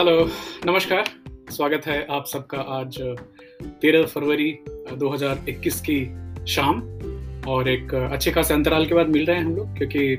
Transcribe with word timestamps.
Hello 0.00 0.20
नमस्कार। 0.66 1.04
स्वागत 1.50 1.86
है 1.86 1.96
आप 2.10 2.26
सबका 2.26 2.58
आज 2.76 2.96
तेरह 3.80 4.04
फरवरी 4.04 4.52
2021 4.92 5.80
की 5.80 5.98
शाम। 6.48 6.80
और 7.48 7.68
एक 7.68 7.94
अच्छे 7.94 8.30
खासे 8.30 8.54
अंतराल 8.54 8.86
के 8.86 8.94
बाद 8.94 9.08
मिल 9.08 9.26
रहे 9.26 9.36
हैं 9.36 9.44
हम 9.44 9.56
लोग, 9.56 9.76
क्योंकि 9.76 10.16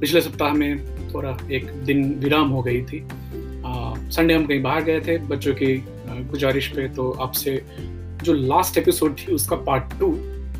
पिछले 0.00 0.20
सप्ताह 0.20 0.52
में 0.52 1.10
थोड़ा 1.14 1.36
एक 1.52 1.66
दिन 1.84 2.14
विराम 2.14 2.48
हो 2.48 2.62
गई 2.62 2.82
थी। 2.82 3.02
संडे 4.10 4.34
हम 4.34 4.46
कहीं 4.46 4.62
बाहर 4.62 4.84
गए 4.84 5.00
थे, 5.00 5.18
बच्चों 5.18 5.54
की 5.54 5.76
गुजारिश 6.30 6.68
पे 6.68 6.88
तो 6.88 7.10
आपसे 7.10 7.60
जो 8.22 8.32
लास्ट 8.32 8.78
एपिसोड 8.78 9.16
थी, 9.18 9.32
उसका 9.32 9.56
पार्ट 9.56 9.98
टू 10.00 10.12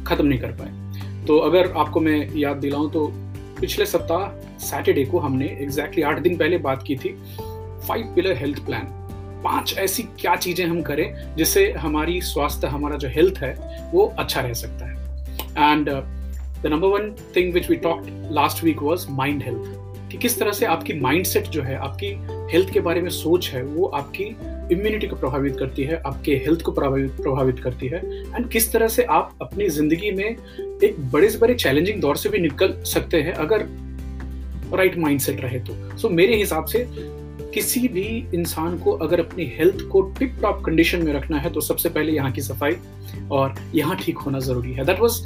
खत्म 0.06 0.26
नहीं 0.26 0.38
कर 0.38 0.52
पाए। 0.52 1.24
तो 1.26 1.38
अगर 1.38 1.72
आपको 1.72 2.00
मैं 2.00 2.18
याद 2.36 2.56
दिलाऊं 2.56 2.90
तो 2.90 3.06
पिछले 3.60 3.86
सप्ताह 3.86 4.28
सैटरडे 4.60 5.04
को 5.04 5.18
हमने 5.18 5.46
एग्जैक्टली 5.46 6.02
exactly 6.02 6.04
आठ 6.04 6.18
दिन 6.22 6.36
पहले 6.36 6.58
बात 6.58 6.82
की 6.82 6.96
थी। 6.96 7.18
फाइव 7.88 8.12
पिलर 8.14 8.36
हेल्थ 8.36 8.64
प्लान 8.66 8.92
पाँच 9.44 9.74
ऐसी 9.78 10.02
क्या 10.20 10.34
चीज़ें 10.36 10.64
हम 10.66 10.80
करें 10.82 11.36
जिससे 11.36 11.70
हमारी 11.78 12.20
स्वास्थ्य 12.22 12.66
हमारा 12.66 12.96
जो 12.96 13.08
हेल्थ 13.08 13.38
है 13.38 13.54
वो 13.92 14.06
अच्छा 14.18 14.40
रह 14.40 14.52
सकता 14.54 14.86
है। 14.86 15.72
And 15.72 15.88
the 16.62 16.66
number 16.66 16.88
one 16.88 17.10
thing 17.36 17.52
which 17.54 17.68
we 17.70 17.76
talk 17.76 18.06
last 18.32 18.64
week 18.64 18.82
was 18.82 19.06
mind 19.10 19.42
health 19.42 20.10
कि 20.10 20.18
किस 20.18 20.38
तरह 20.38 20.52
से 20.52 20.66
आपकी 20.66 20.92
माइंडसेट 21.00 21.48
जो 21.48 21.62
है 21.62 21.76
आपकी 21.76 22.06
हेल्थ 22.52 22.72
के 22.72 22.80
बारे 22.80 23.00
में 23.00 23.10
सोच 23.10 23.50
है 23.50 23.62
वो 23.62 23.86
आपकी 23.94 24.24
इम्यूनिटी 24.74 25.06
को 25.06 25.16
प्रभावित 25.16 25.56
करती 25.58 25.84
है 25.84 26.00
आपके 26.06 26.34
हेल्थ 26.44 26.62
को 26.62 26.72
प्रभावित 26.72 27.10
प्रभावित 27.16 27.58
करती 27.60 27.88
है। 27.88 27.98
एंड 28.36 28.48
किस 28.50 28.72
तरह 28.72 28.88
से 28.88 29.04
आप 29.04 29.38
अपनी 29.42 29.68
ज़िंदगी 29.68 30.10
में 30.10 30.24
एक 30.24 30.96
बड़े 31.12 31.28
से 31.28 31.38
बड़े 31.38 31.54
चैलेंजिंग 31.54 32.00
दौर 32.00 32.16
से 32.16 32.28
भी 32.28 32.38
निकल 32.38 32.72
सकते 32.84 33.20
हैं 33.22 33.32
अगर 33.34 33.66
राइट 34.72 34.98
माइंडसेट 34.98 35.40
रहे 35.40 35.58
तो। 35.58 35.72
सो 35.72 36.08
so, 36.08 36.14
मेरे 36.14 36.36
हिसाब 36.36 36.64
से 36.64 36.78
किसी 37.56 37.88
भी 37.88 38.06
इंसान 38.34 38.78
को 38.78 38.92
अगर 39.04 39.20
अपनी 39.20 39.44
हेल्थ 39.56 39.82
को 39.92 40.00
टिप 40.18 40.38
टॉप 40.42 40.62
कंडीशन 40.64 41.04
में 41.04 41.12
रखना 41.12 41.38
है 41.38 41.50
तो 41.52 41.60
सबसे 41.60 41.88
पहले 41.88 42.12
यहाँ 42.12 42.32
की 42.32 42.40
सफ़ाई 42.40 42.76
और 43.32 43.54
यहाँ 43.74 43.96
ठीक 43.96 44.18
होना 44.18 44.38
ज़रूरी 44.38 44.72
है। 44.72 44.84
That 44.84 45.00
was 45.00 45.20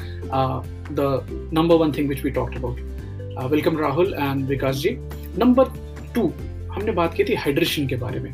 the 0.92 1.50
number 1.54 1.76
one 1.76 1.92
thing 1.92 2.08
which 2.08 2.22
we 2.24 2.30
talked 2.30 2.56
about 2.56 3.48
welcome 3.50 3.78
Rahul 3.78 4.14
and 4.14 4.44
Vikas 4.46 4.76
ji 4.76 4.90
number 5.38 5.72
two 6.14 6.26
हमने 6.72 6.92
बात 6.92 7.14
की 7.14 7.24
थी 7.24 7.34
हाइड्रेशन 7.34 7.86
के 7.86 7.96
बारे 7.96 8.20
में। 8.20 8.30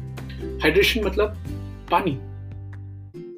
हाइड्रेशन 0.63 1.05
मतलब 1.05 1.37
पानी। 1.91 2.13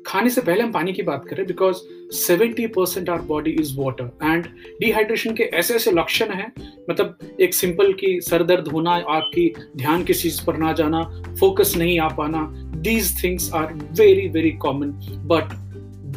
खाने 0.06 0.30
से 0.30 0.40
पहले 0.40 0.62
हम 0.62 0.72
पानी 0.72 0.92
की 0.92 1.02
बात 1.02 1.24
करें 1.28 1.46
because 1.46 1.76
seventy 2.12 2.66
percent 2.66 3.10
our 3.10 3.20
body 3.22 3.50
is 3.60 3.74
water. 3.78 4.10
And 4.24 4.46
dehydration 4.80 5.34
के 5.34 5.42
ऐसे 5.42 5.74
ऐसे 5.74 5.90
लक्षण 5.90 6.32
हैं 6.32 6.52
मतलब 6.90 7.18
एक 7.40 7.54
सिंपल 7.54 7.92
की 7.92 8.20
सर 8.20 8.42
दर्द 8.42 8.68
होना, 8.68 8.90
आपकी 8.90 9.52
ध्यान 9.76 10.04
किसी 10.04 10.30
चीज़ 10.30 10.44
पर 10.46 10.56
ना 10.56 10.72
जाना 10.72 11.02
फोकस 11.40 11.74
नहीं 11.76 11.98
आ 12.00 12.08
पाना 12.08 12.46
these 12.78 13.22
things 13.24 13.52
are 13.54 13.72
very 13.98 14.28
very 14.28 14.50
common 14.62 14.92
but 15.28 15.54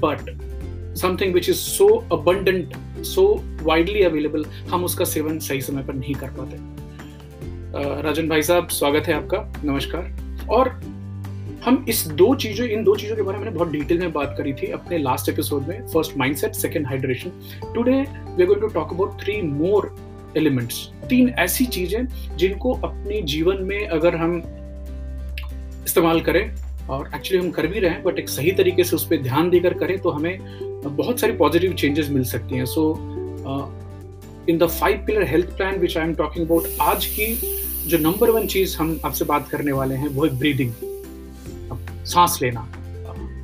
but 0.01 0.95
something 0.97 1.33
which 1.33 1.49
is 1.49 1.57
so 1.57 1.87
abundant 2.11 2.73
so 3.05 3.23
widely 3.63 4.01
available 4.03 4.45
हम 4.69 4.83
उसका 4.83 5.05
सेवन 5.05 5.39
सही 5.39 5.61
समय 5.61 5.83
पर 5.83 5.93
नहीं 5.93 6.15
कर 6.15 6.29
पाते। 6.29 8.01
राजन 8.01 8.27
भाई 8.29 8.41
साहब, 8.41 8.67
स्वागत 8.69 9.07
है 9.07 9.13
आपका। 9.13 9.37
नमस्कार। 9.63 10.47
और 10.49 10.69
हम 11.65 11.85
इस 11.89 12.05
दो 12.09 12.33
चीज़ों, 12.35 12.67
इन 12.67 12.83
दो 12.83 12.95
चीज़ों 12.95 13.15
के 13.15 13.21
बारे 13.21 13.37
में 13.39 13.53
बहुत 13.53 13.71
डिटेल 13.71 13.99
में 13.99 14.11
बात 14.13 14.33
करी 14.37 14.53
थी 14.53 14.67
अपने 14.71 14.97
लास्ट 14.97 15.29
एपिसोड 15.29 15.67
में 15.67 15.87
first 15.87 16.17
mindset 16.17 16.53
second 16.55 16.87
hydration 16.87 17.31
today 17.73 17.91
we 18.37 18.45
going 18.45 18.61
to 18.61 18.67
talk 18.67 18.93
about 18.93 19.21
three 19.21 19.41
more 19.41 19.95
elements 20.37 20.79
तीन 21.09 21.29
ऐसी 21.39 21.65
चीज़ें 21.65 22.37
जिनको 22.37 22.73
अपने 22.73 23.21
जीवन 23.21 23.61
में 23.63 23.87
अगर 23.87 24.15
हम 24.15 24.37
इस्तेमाल 25.85 26.21
करें, 26.21 26.43
और 26.89 27.11
एक्चुअली 27.15 27.45
हम 27.45 27.51
कर 27.51 27.67
भी 27.67 27.79
रहे 27.79 27.91
हैं 27.91 28.03
बट 28.03 28.19
एक 28.19 28.29
सही 28.29 28.51
तरीके 28.51 28.83
से 28.83 28.95
उस 28.95 29.07
पर 29.07 29.21
ध्यान 29.23 29.49
देकर 29.49 29.73
करें 29.73 29.97
तो 29.99 30.09
हमें 30.09 30.37
बहुत 30.85 31.19
सारी 31.19 31.33
पॉजिटिव 31.33 31.73
चेंजेस 31.73 32.09
मिल 32.09 32.23
सकती 32.23 32.57
हैं. 32.57 32.65
So 32.65 32.93
in 34.49 34.57
the 34.57 34.67
five 34.69 35.03
pillar 35.07 35.27
health 35.27 35.57
plan 35.57 35.79
which 35.79 35.97
I 35.97 36.03
am 36.03 36.15
talking 36.15 36.45
about 36.45 36.63
आज 36.81 37.05
की 37.19 37.33
जो 37.87 37.97
नंबर 37.97 38.29
वन 38.29 38.47
चीज़ 38.47 38.77
हम 38.77 38.99
आपसे 39.05 39.25
बात 39.25 39.49
करने 39.49 39.71
वाले 39.71 39.95
हैं, 39.95 40.07
वो 40.07 40.25
है 40.25 40.37
ब्रीदिंग 40.39 40.73
सांस 42.05 42.39
लेना। 42.41 42.67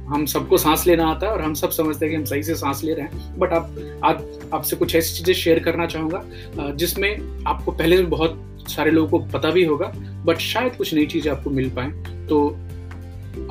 हम 0.10 0.26
सबको 0.26 0.58
सांस 0.58 0.86
लेना 0.88 1.06
आता 1.08 1.26
है 1.28 1.32
और 1.34 1.42
हम 1.42 1.54
सब 1.54 1.70
समझते 1.70 2.06
हैं 2.06 2.12
कि 2.12 2.18
हम 2.18 2.26
सही 2.26 2.44
से 2.44 2.56
सांस 2.56 2.84
ले 2.84 2.94
रहे 2.94 3.06
हैं। 3.06 3.40
बट 3.40 3.54
आप 3.54 3.76
आज 4.06 4.24
आपसे 4.54 4.76
कुछ 4.76 4.96
ऐसी 4.96 5.16
चीज़ें 5.16 5.34
शेयर 5.34 5.60
करना 5.60 5.86
चाहूँगा 5.86 6.72
जिसमें 6.74 7.44
आपको 7.48 7.72
पहले 7.72 8.02
बहुत 8.06 8.44
सारे 8.70 8.92
लोगों 8.92 9.20
को 9.20 9.26
पता 9.32 9.52
भी 9.52 9.64
होगा 9.66 9.92
बट 10.26 10.38
शायद 10.42 10.76
कुछ 10.76 10.94
नई 10.94 11.06
चीज़ें 11.06 11.32
आपको 11.32 11.50
मिल 11.50 11.70
पाए। 11.70 11.90
तो 12.28 12.48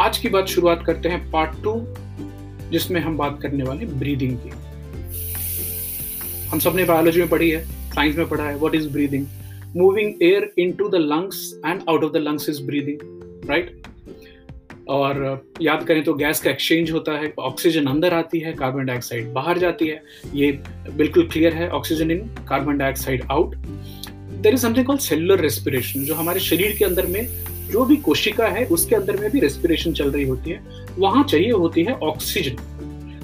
आज 0.01 0.19
की 0.19 0.29
बात 0.29 0.47
शुरुआत 0.47 0.83
करते 0.87 1.09
हैं 1.09 1.31
पार्ट 1.31 1.63
टू 1.65 1.75
जिसमें 2.71 3.01
हम 3.01 3.17
बात 3.17 3.39
करने 3.43 3.65
वाले 3.65 3.87
ब्रीदिंग 3.95 4.37
की। 4.39 4.51
हम 6.49 6.59
सबने 6.59 6.85
बायोलॉजी 6.85 7.21
में 7.21 7.29
पढ़ी 7.29 7.51
है 7.51 7.65
साइंस 7.91 8.17
में 8.17 8.29
पढ़ा 8.29 8.45
है 8.45 8.57
what 8.59 8.75
is 8.75 8.89
breathing 8.89 9.27
moving 9.77 10.23
air 10.23 10.53
into 10.73 10.89
the 10.89 10.95
lungs 10.95 11.53
and 11.67 11.83
out 11.89 12.05
of 12.05 12.13
the 12.13 12.17
lungs 12.23 12.49
is 12.49 12.63
breathing 12.63 13.49
right 13.51 13.86
और 14.89 15.51
याद 15.63 15.83
करें 15.85 16.03
तो 16.05 16.15
गैस 16.15 16.41
का 16.41 16.51
एक्सचेंज 16.51 16.91
होता 16.91 17.13
है, 17.13 17.33
ऑक्सीजन 17.39 17.87
अंदर 17.87 18.15
आती 18.15 18.41
है 18.41 18.53
कार्बन 18.53 18.85
डाइऑक्साइड 18.87 19.33
बाहर 19.33 19.59
जाती 19.59 19.87
है। 19.87 20.03
ये 20.35 20.51
बिल्कुल 20.91 21.29
क्लियर 21.29 21.55
है, 21.55 21.69
oxygen 21.71 22.11
in 22.11 22.19
carbon 22.49 22.79
dioxide 22.79 23.25
out 23.31 23.57
there 23.57 24.55
is 24.55 24.61
something 24.61 24.87
called 24.87 25.01
cellular 25.01 25.41
respiration 25.41 26.05
जो 26.05 26.15
हमारे 26.15 26.41
शरीर 26.41 26.77
के 26.79 26.85
अंदर 26.85 27.07
में 27.07 27.27
जो 27.71 27.85
भी 27.85 27.97
कोशिका 27.99 28.47
है, 28.47 28.65
उसके 28.67 28.97
अंदर 28.97 29.17
में 29.17 29.31
भी 29.31 29.41
रेस्पिरेशन 29.41 29.93
चल 29.93 30.11
रही 30.11 30.25
होती 30.25 30.51
है। 30.51 30.61
वहाँ 30.99 31.25
चाहिए 31.25 31.51
होती 31.53 31.85
है 31.85 31.95
ऑक्सीजन 31.95 32.57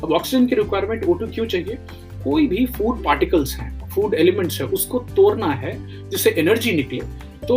अब 0.02 0.12
ऑक्सीजन 0.12 0.46
की 0.46 0.54
रिक्वायरमेंट 0.54 1.04
ओ 1.04 1.14
क्यों 1.16 1.46
चाहिए? 1.46 1.78
कोई 2.24 2.46
भी 2.46 2.64
फ़ूड 2.68 3.02
पार्टिकल्स 3.04 3.54
हैं 3.56 3.88
फ़ूड 3.88 4.14
एलिमेंट्स 4.14 4.60
है, 4.60 4.66
उसको 4.68 4.98
तोड़ना 5.16 5.52
है, 5.52 5.72
जिससे 6.10 6.30
एनर्जी 6.30 6.72
निकले। 6.72 7.00
तो 7.46 7.56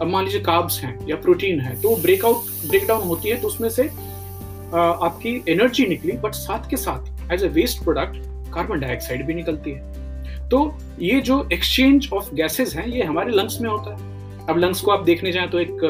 अब 0.00 0.08
मान 0.08 0.24
लीजिए 0.24 0.40
कार्ब्स 0.40 0.80
हैं 0.80 0.98
या 1.08 1.16
प्रोटीन 1.16 1.60
है 1.60 1.80
तो 1.82 1.94
ब्रेकआउट 1.96 2.68
ब्रेक 2.68 2.86
डाउन 2.88 3.02
होती 3.02 3.28
है 3.28 3.40
तो 3.40 3.48
उसमें 3.48 3.68
से 3.68 3.88
आपकी 4.74 5.42
एनर्जी 5.48 5.86
निकली 5.86 6.12
बट 6.18 6.34
साथ 6.34 6.68
के 6.70 6.76
साथ 6.76 7.32
as 7.32 7.44
a 7.44 7.48
waste 7.50 7.82
product 7.84 8.16
carbon 8.54 8.80
dioxide 8.80 9.26
भी 9.26 9.34
निकलती 9.34 9.70
है। 9.70 10.48
तो 10.48 10.58
ये 11.00 11.20
जो 11.20 11.48
एक्सचेंज 11.52 12.08
ऑफ़ 12.12 12.34
गैसेज 12.34 12.74
हैं, 12.76 12.86
ये 12.86 13.02
हमारे 13.02 13.32
लंग्स 13.32 13.60
में 13.60 13.68
होता 13.70 13.90
है। 13.90 14.46
अब 14.46 14.58
लंग्स 14.58 14.80
को 14.80 14.90
आप 14.90 15.04
देखने 15.04 15.32
जाए 15.32 15.46
तो 15.46 15.58
एक, 15.58 15.84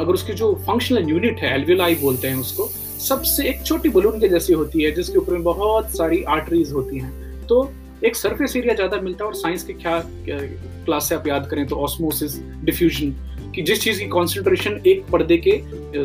अगर 0.00 0.12
उसकी 0.12 0.32
जो 0.32 0.52
फंक्शनल 0.66 1.10
यूनिट 1.10 1.40
है 1.40 1.54
एल्विलाई 1.54 1.94
बोलते 1.94 2.28
हैं 2.28 2.36
उसको, 2.36 2.68
सबसे 3.00 3.48
एक 3.48 3.62
छोटी 3.66 3.88
बलून 3.88 4.18
के 4.20 4.28
जैसी 4.28 4.52
होती 4.52 4.82
है, 4.82 4.90
जिसके 4.90 5.18
ऊपर 5.18 5.32
में 5.32 5.42
बहुत 5.44 5.96
सारी 5.96 6.22
आर्टरीज 6.30 6.72
होती 6.72 6.98
हैं। 6.98 7.46
तो 7.46 7.70
एक 8.04 8.16
सरफेस 8.16 8.56
एरिया 8.56 8.74
ज़्यादा 8.74 9.00
मिलता 9.00 9.24
है 9.24 9.28
और 9.28 9.34
साइंस 9.36 9.64
के 9.64 9.72
क्या 9.74 10.00
क्लास 10.26 11.08
से 11.08 11.14
आप 11.14 11.26
याद 11.26 11.46
करें 11.50 11.66
तो 11.66 11.76
ऑस्मोसिस 11.76 12.38
डिफ्यूजन 12.64 13.14
कि 13.54 13.62
जिस 13.62 13.80
चीज़ 13.80 13.98
की 14.00 14.06
कॉन्सेंट्रेशन 14.08 14.80
एक 14.86 15.04
पर्दे 15.12 15.36
के 15.38 15.52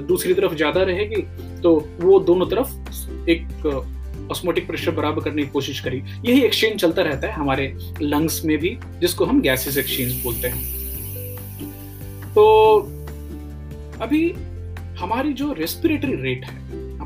दूसरी 0.01 0.33
तरफ़ 0.33 0.55
ज़्यादा 0.55 0.83
रहेगी 0.83 1.21
तो 1.61 1.73
वो 1.99 2.19
दोनों 2.21 2.45
तरफ़ 2.47 3.29
एक 3.29 3.65
ऑस्मोटिक 4.31 4.67
प्रेशर 4.67 4.91
बराबर 4.91 5.23
करने 5.23 5.43
की 5.43 5.49
कोशिश 5.49 5.79
करी। 5.79 6.01
यही 6.25 6.41
एक्सचेंज 6.41 6.79
चलता 6.81 7.01
रहता 7.01 7.27
है 7.27 7.33
हमारे 7.33 7.73
लंग्स 8.01 8.43
में 8.45 8.57
भी, 8.57 8.77
जिसको 8.99 9.25
हम 9.25 9.41
गैसेस 9.41 9.77
एक्सचेंज 9.77 10.21
बोलते 10.23 10.47
हैं। 10.47 10.77
तो 12.33 12.45
अभी 14.01 14.29
हमारी 14.99 15.33
जो 15.33 15.51
रेस्पिरेटरी 15.53 16.15
रेट 16.15 16.45
है 16.45 16.58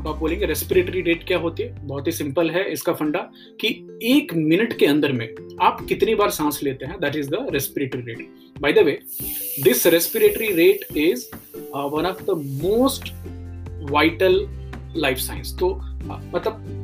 अब 0.04 0.08
आप 0.08 0.18
बोलेंगे 0.18 0.46
रेस्पिरेटरी 0.46 1.00
रेट 1.02 1.26
क्या 1.26 1.38
होती 1.38 1.62
है? 1.62 1.86
बहुत 1.86 2.06
ही 2.06 2.12
सिंपल 2.12 2.50
है 2.50 2.64
इसका 2.72 2.92
फंडा 2.92 3.18
कि 3.60 3.68
एक 4.02 4.34
मिनट 4.34 4.76
के 4.78 4.86
अंदर 4.86 5.12
में 5.12 5.28
आप 5.62 5.80
कितनी 5.88 6.14
बार 6.14 6.30
सांस 6.30 6.60
लेते 6.62 6.86
हैं? 6.86 6.96
That 7.00 7.16
is 7.16 7.30
the 7.30 7.46
respiratory 7.50 8.02
rate 8.02 8.28
by 8.60 8.72
the 8.72 8.78
way 8.78 8.98
this 9.62 9.86
respiratory 9.86 10.52
rate 10.52 10.96
is 10.96 11.26
one 11.74 12.06
of 12.06 12.22
the 12.22 12.30
most 12.64 13.12
vital 13.90 14.46
life 14.96 15.18
science 15.18 15.56
तो 15.60 15.70
uh, 15.70 16.34
मतलब 16.34 16.83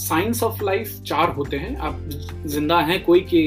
साइंस 0.00 0.42
ऑफ़ 0.42 0.62
लाइफ 0.64 1.00
चार 1.06 1.30
होते 1.30 1.56
हैं। 1.56 1.76
आप 1.78 1.98
ज़िंदा 2.46 2.78
हैं, 2.80 3.02
कोई 3.04 3.20
की 3.32 3.42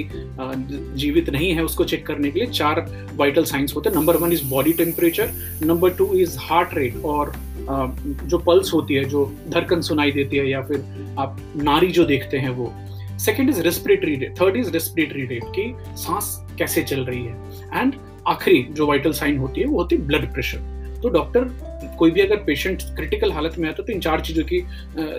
जीवित 0.97 1.29
नहीं 1.29 1.51
है 1.51 1.63
उसको 1.63 1.83
चेक 1.85 2.05
करने 2.07 2.31
के 2.31 2.39
लिए 2.39 2.49
चार 2.49 2.85
वाइटल 3.15 3.43
साइंस 3.45 3.73
होते 3.75 3.89
हैं। 3.89 3.95
Number 3.95 4.17
one 4.17 4.31
is 4.33 4.43
body 4.49 4.73
temperature 4.73 5.31
number 5.63 5.89
two 5.93 6.13
is 6.15 6.37
heart 6.41 6.73
rate 6.73 7.03
और 7.05 7.31
जो 7.63 8.37
पल्स 8.39 8.73
होती 8.73 8.93
है, 8.93 9.03
जो 9.05 9.25
धड़कन 9.49 9.81
सुनाई 9.81 10.11
देती 10.11 10.37
है 10.37 10.49
या 10.49 10.61
फिर 10.61 11.15
आप 11.19 11.37
नारी 11.63 11.91
जो 11.91 12.05
देखते 12.05 12.37
हैं 12.37 12.49
वो। 12.51 12.71
Second 13.19 13.49
is 13.49 13.61
respiratory 13.61 14.15
rate 14.15 14.39
third 14.41 14.55
is 14.57 14.71
respiratory 14.71 15.25
rate 15.25 15.43
की 15.49 15.73
सांस 15.97 16.37
कैसे 16.59 16.83
चल 16.83 17.01
रही 17.01 17.23
है। 17.23 17.81
एंड 17.81 17.93
आखिरी 18.27 18.63
जो 18.71 18.87
वाइटल 18.87 19.11
साइन 19.13 19.37
होती 19.37 19.61
है, 19.61 19.67
वो 19.67 19.77
होती 19.77 19.95
है 19.95 20.07
ब्लड 20.07 20.31
प्रेशर 20.33 20.71
तो 21.03 21.09
डॉक्टर 21.09 21.92
कोई 22.03 22.11
भी 22.11 22.21
अगर 22.21 22.43
पेशेंट 22.45 22.81
क्रिटिकल 22.95 23.31
हालत 23.31 23.57
में 23.57 23.69
आता 23.69 23.83
तो 23.83 23.93
इन 23.93 23.99
चार 24.01 24.21
चीज़ों 24.21 24.43
की 24.45 24.59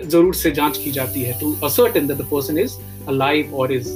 ज़रूर 0.07 0.35
से 0.35 0.51
जाँच 0.53 0.77
की 0.77 0.91
जाती 0.91 1.21
है 1.21 1.39
to 1.39 1.55
ascertain 1.65 2.07
that 2.07 2.17
the 2.17 2.27
person 2.31 2.57
is 2.59 2.77
alive 3.09 3.55
और 3.55 3.73
इज़ 3.73 3.89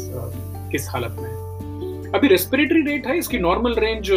किस 0.72 0.88
हालत 0.90 1.16
में 1.20 1.30
है। 1.30 2.12
अभी 2.12 2.28
रेस्पिरेटरी 2.28 2.82
रेट 2.84 3.08
है, 3.08 3.18
इसकी 3.18 3.38
नॉर्मल 3.40 3.76
रेंज 3.80 4.10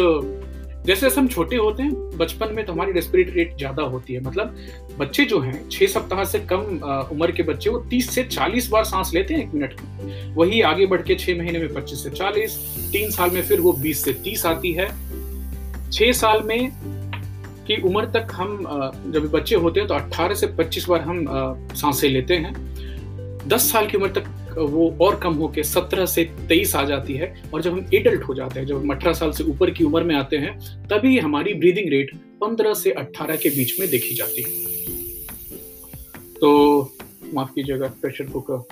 जैसे 0.87 1.01
जैसे 1.01 1.19
हम 1.19 1.27
छोटे 1.27 1.55
होते 1.55 1.83
हैं, 1.83 2.17
बचपन 2.17 2.53
में 2.55 2.65
तो 2.65 2.73
हमारी 2.73 2.91
रेस्पिरेटरी 2.91 3.33
रेट 3.33 3.55
ज़्यादा 3.57 3.83
होती 3.83 4.13
है। 4.13 4.21
मतलब 4.21 4.55
बच्चे 4.99 5.25
जो 5.25 5.39
हैं, 5.39 5.69
छह 5.69 5.87
सप्ताह 5.87 6.23
से 6.23 6.39
कम 6.51 6.63
उम्र 7.11 7.31
के 7.31 7.43
बच्चे, 7.43 7.69
वो 7.69 7.79
तीस 7.89 8.09
से 8.09 8.23
चालीस 8.25 8.69
बार 8.69 8.83
सांस 8.85 9.11
लेते 9.13 9.33
हैं 9.33 9.41
एक 9.41 9.53
मिनट 9.53 9.75
में। 9.81 10.33
वही 10.35 10.61
आगे 10.71 10.85
बढ़ 10.85 11.01
के 11.01 11.15
छह 11.15 11.37
महीने 11.37 11.59
में 11.59 11.73
पच्चीस 11.73 12.03
से 12.03 12.09
चालीस, 12.11 12.57
तीन 12.91 13.11
साल 13.11 13.29
में 13.29 13.41
फिर 13.41 13.61
वो 13.61 13.73
बीस 13.73 14.03
से 14.03 14.13
तीस 14.23 14.45
आती 14.45 14.71
है। 14.73 14.87
छह 15.91 16.11
साल 16.13 16.41
में 16.45 16.71
की 17.67 17.81
उम्र 17.81 18.05
तक 18.11 18.27
हम 18.31 18.57
जब 19.13 19.29
बच्चे 19.31 19.55
होते 19.55 19.79
हैं 19.79 19.87
तो 19.89 19.95
18 19.95 20.35
से 20.35 20.47
25 20.57 20.87
बार 20.89 21.01
हम 21.01 21.25
साँसें 21.75 22.09
लेते 22.09 22.35
हैं। 22.35 22.53
10 23.49 23.71
साल 23.71 23.87
की 23.87 23.97
उम्र 23.97 24.09
तक 24.09 24.55
वो 24.59 24.89
और 25.01 25.15
कम 25.19 25.33
होके 25.33 25.63
17 25.63 26.05
से 26.05 26.23
23 26.49 26.75
आ 26.75 26.83
जाती 26.85 27.13
है 27.13 27.33
और 27.53 27.61
जब 27.61 27.71
हम 27.71 27.85
एडल्ट 27.93 28.23
हो 28.23 28.33
जाते 28.33 28.59
हैं, 28.59 28.65
जब 28.67 28.77
हम 28.77 28.89
अठारह 28.89 29.13
साल 29.13 29.31
से 29.31 29.43
ऊपर 29.43 29.71
की 29.71 29.83
उम्र 29.83 30.03
में 30.03 30.15
आते 30.15 30.37
हैं, 30.37 30.57
तभी 30.87 31.17
हमारी 31.19 31.53
ब्रीदिंग 31.53 31.89
रेट 31.89 32.11
15 32.41 32.73
से 32.73 32.91
18 32.91 33.35
के 33.35 33.49
बीच 33.49 33.79
में 33.79 33.89
देखी 33.89 34.15
जाती 34.15 34.43
है। 34.43 34.49
तो 36.33 36.49
माफ़ 37.33 37.49
कीजिएगा 37.49 37.87
प्रेशर 38.01 38.25
कुकर 38.25 38.63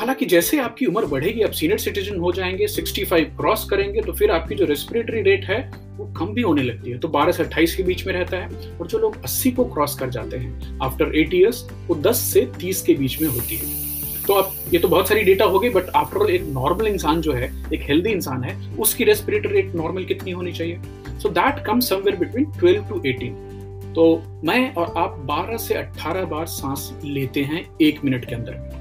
हालाँकि 0.00 0.26
जैसे 0.26 0.58
आपकी 0.60 0.86
उम्र 0.86 1.06
बढ़ेगी, 1.06 1.42
आप 1.42 1.50
सीनियर 1.50 1.78
सिटीजन 1.78 2.18
हो 2.18 2.30
जाएँगे 2.32 2.66
65 2.66 3.24
क्रॉस 3.38 3.64
करेंगे 3.70 4.00
तो 4.00 4.12
फिर 4.12 4.30
आपकी 4.30 4.54
जो 4.54 4.64
रेस्पिरेटरी 4.64 5.22
रेट 5.22 5.44
है, 5.44 5.58
वो 5.96 6.04
कम 6.18 6.32
भी 6.34 6.42
होने 6.42 6.62
लगती 6.62 6.90
है। 6.90 6.98
तो 6.98 7.08
12 7.08 7.32
से 7.32 7.44
28 7.44 7.74
के 7.74 7.82
बीच 7.82 8.06
में 8.06 8.12
रहता 8.14 8.36
है 8.36 8.78
और 8.78 8.86
जो 8.86 8.98
लोग 8.98 9.20
80 9.22 9.52
को 9.52 9.64
क्रॉस 9.64 9.98
कर 9.98 10.10
जाते 10.10 10.36
हैं 10.36 10.78
आफ्टर 10.82 11.14
एट 11.16 11.34
ईयर्स 11.34 11.62
वो 11.88 11.96
10 11.96 12.20
से 12.32 12.46
30 12.60 12.82
के 12.82 12.94
बीच 12.94 13.20
में 13.22 13.28
होती 13.28 13.56
है। 13.56 14.24
तो 14.26 14.34
अब 14.34 14.54
ये 14.72 14.78
तो 14.78 14.88
बहुत 14.88 15.08
सारी 15.08 15.22
डेटा 15.22 15.44
हो 15.44 15.58
गई 15.58 15.70
बट 15.70 15.90
आफ्टर 15.94 16.18
ऑल 16.18 16.30
एक 16.30 16.44
नॉर्मल 16.48 16.86
इंसान 16.86 17.20
जो 17.20 17.32
है, 17.32 17.52
एक 17.72 17.82
हेल्दी 17.82 18.10
इंसान 18.10 18.44
है, 18.44 18.56
उसकी 18.76 19.04
रेस्पिरेटरी 19.04 19.52
रेट 19.52 19.74
नॉर्मल 19.74 20.04
कितनी 20.04 20.30
होनी 20.30 20.52
चाहिए? 20.52 20.80
So 21.18 21.28
that 21.28 21.64
come 21.66 21.80
somewhere 21.80 22.16
between 22.16 22.52
12 22.58 22.88
to 22.88 23.00
18 23.00 23.94
तो 23.94 24.22
मैं 24.44 24.74
और 24.74 24.94
आप 24.96 25.24
12 25.26 25.56
से 25.58 25.74
18 25.74 26.24
बार 26.24 26.46
सांस 26.46 26.92
लेते 27.04 27.42
हैं 27.42 27.66
एक 27.82 28.04
मिनट 28.04 28.24
के 28.24 28.34
अंदर। 28.34 28.79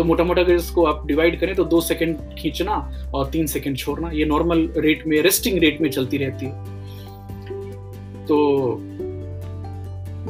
तो 0.00 0.04
मोटा 0.04 0.24
मोटा 0.24 0.42
अगर 0.42 0.54
इसको 0.54 0.84
आप 0.84 1.06
डिवाइड 1.06 1.38
करें 1.40 1.54
तो 1.54 1.64
दो 1.64 1.80
सेकेंड 1.80 2.16
खींचना 2.38 2.74
और 3.14 3.30
तीन 3.30 3.46
सेकंड 3.46 3.76
छोड़ना, 3.76 4.10
ये 4.10 4.24
नॉर्मल 4.24 4.60
रेट 4.76 5.02
में 5.06 5.20
रेस्टिंग 5.22 5.58
रेट 5.58 5.80
में 5.80 5.90
चलती 5.90 6.16
रहती 6.16 6.46
है। 6.46 6.52
तो 8.26 8.36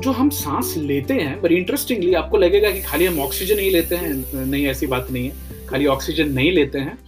जो 0.02 0.10
हम 0.10 0.30
सांस 0.30 0.74
लेते 0.78 1.14
हैं 1.14 1.40
बट 1.42 1.52
इंटरेस्टिंगली 1.52 2.14
आपको 2.14 2.36
लगेगा 2.36 2.70
कि 2.70 2.80
खाली 2.82 3.06
हम 3.06 3.20
ऑक्सीजन 3.20 3.58
ही 3.58 3.70
लेते 3.70 3.96
हैं, 3.96 4.12
नहीं, 4.46 4.66
ऐसी 4.66 4.86
बात 4.86 5.10
नहीं 5.10 5.30
है। 5.30 5.66
खाली 5.66 5.86
ऑक्सीजन 5.86 6.32
नहीं 6.32 6.52
लेते 6.52 6.78
हैं। 6.78 6.98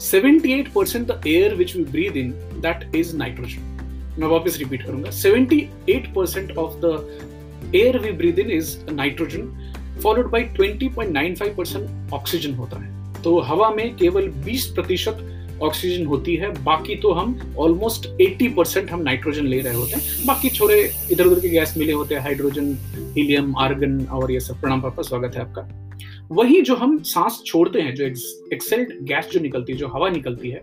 78% 0.00 1.06
the 1.10 1.20
air 1.26 1.54
which 1.54 1.76
we 1.76 1.84
breathe 1.84 2.16
in 2.16 2.30
that 2.66 2.96
is 2.96 3.16
nitrogen 3.16 4.16
मैं 4.18 4.28
वापस 4.28 4.58
रिपीट 4.58 4.82
करूँगा। 4.82 5.10
78% 5.10 6.56
of 6.56 6.80
the 6.84 7.72
air 7.74 7.98
we 7.98 8.12
breathe 8.12 8.38
in 8.38 8.50
is 8.50 8.76
nitrogen 8.92 9.69
followed 10.00 10.30
by 10.30 10.44
20.95 10.44 11.56
percent 11.56 12.12
oxygen 12.12 12.54
होता 12.54 12.76
है। 12.76 13.22
तो 13.22 13.38
हवा 13.40 13.70
में 13.70 13.96
केवल 13.96 14.28
20 14.28 14.66
प्रतिशत 14.66 15.26
ऑक्सीजन 15.62 16.06
होती 16.06 16.36
है, 16.36 16.64
बाकी 16.64 16.96
तो 16.96 17.12
हम 17.12 17.54
ऑलमोस्ट 17.58 18.06
80 18.20 18.48
परसेंट 18.48 18.90
हम 18.90 19.00
नाइट्रोजन 19.00 19.46
ले 19.46 19.60
रहे 19.60 19.74
होते 19.74 19.92
हैं। 19.92 20.26
बाकी 20.26 20.48
छोड़े 20.48 20.92
इधर 21.12 21.26
उधर 21.26 21.40
के 21.40 21.48
गैस 21.48 21.74
मिले 21.78 21.92
होते 21.92 22.14
हैं 22.14 22.22
हाइड्रोजन 22.22 22.72
हीलियम 23.18 23.56
आर्गन 23.56 24.04
और 24.04 24.32
ये 24.32 24.40
सब। 24.40 24.60
प्रणाम 24.60 24.80
पापा, 24.80 25.02
स्वागत 25.02 25.36
है 25.36 25.40
आपका। 25.40 25.90
वही 26.32 26.60
जो 26.62 26.76
हम 26.76 27.02
सांस 27.02 27.42
छोड़ते 27.46 27.80
हैं, 27.80 27.94
जो 27.94 28.04
एक्सेल्ड 28.52 28.88
गैस 29.02 29.28
जो 29.32 29.40
निकलती 29.40 29.72
है, 29.72 29.78
जो 29.78 29.88
हवा 29.88 30.08
निकलती 30.08 30.50
है 30.50 30.62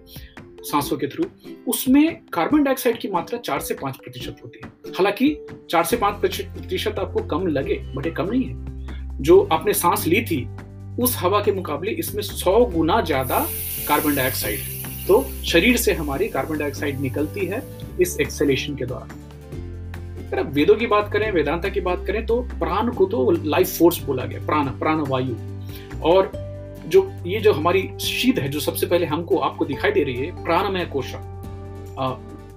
सांसों 0.61 0.97
के 0.97 1.07
थ्रू 1.07 1.25
उसमें 1.67 2.19
कार्बन 2.33 2.63
डाइऑक्साइड 2.63 2.99
की 2.99 3.07
मात्रा 3.07 3.39
चार 3.39 3.59
से 3.59 3.73
पाँच 3.73 3.97
प्रतिशत 3.97 4.37
होती 4.43 4.59
है। 4.63 4.69
हालाँकि 4.91 5.37
चार 5.69 5.83
से 5.83 5.97
पाँच 5.97 6.41
प्रतिशत 6.41 6.95
आपको 6.99 7.23
कम 7.23 7.47
लगे 7.47 7.73
बट 7.73 8.15
कम 8.15 8.29
नहीं 8.29 8.43
है। 8.43 8.76
जो 9.19 9.41
आपने 9.51 9.73
सांस 9.73 10.05
ली 10.07 10.21
थी, 10.21 10.47
उस 10.99 11.15
हवा 11.17 11.39
के 11.41 11.51
मुकाबले 11.51 11.91
इसमें 11.93 12.21
सौ 12.23 12.63
गुना 12.65 12.99
ज़्यादा 13.01 13.45
कार्बन 13.87 14.15
डाइऑक्साइड 14.15 14.59
तो 15.07 15.25
शरीर 15.45 15.77
से 15.77 15.93
हमारी 15.93 16.27
कार्बन 16.27 16.57
डाइऑक्साइड 16.57 16.99
निकलती 16.99 17.45
है 17.45 17.61
इस 18.01 18.19
एक्सेलेशन 18.21 18.75
के 18.75 18.85
दौरान 18.85 19.25
अगर 20.27 20.39
आप 20.39 20.51
वेदों 20.53 20.75
की 20.75 20.87
बात 20.87 21.11
करें, 21.13 21.31
वेदांता 21.31 21.69
की 21.69 21.81
बात 21.81 22.03
करें 22.07 22.25
तो 22.25 22.41
प्राण 22.59 22.89
को 22.91 23.05
तो 23.05 23.29
लाइफ 23.31 23.77
फोर्स 23.77 24.01
बोला 24.03 24.25
गया, 24.25 24.39
प्राण 24.45 24.69
प्राण 24.79 25.03
वायु। 25.09 25.35
और 26.03 26.31
जो, 26.87 27.09
ये 27.25 27.39
जो 27.39 27.53
हमारी 27.53 27.89
शीत 28.01 28.39
है, 28.39 28.49
जो 28.49 28.59
सबसे 28.59 28.85
पहले 28.85 29.05
हमको, 29.05 29.37
आपको 29.37 29.65
दिखाई 29.65 29.91
दे 29.91 30.03
रही 30.03 30.15
है, 30.15 30.43
प्राणमय 30.43 30.85
कोशा। 30.85 31.17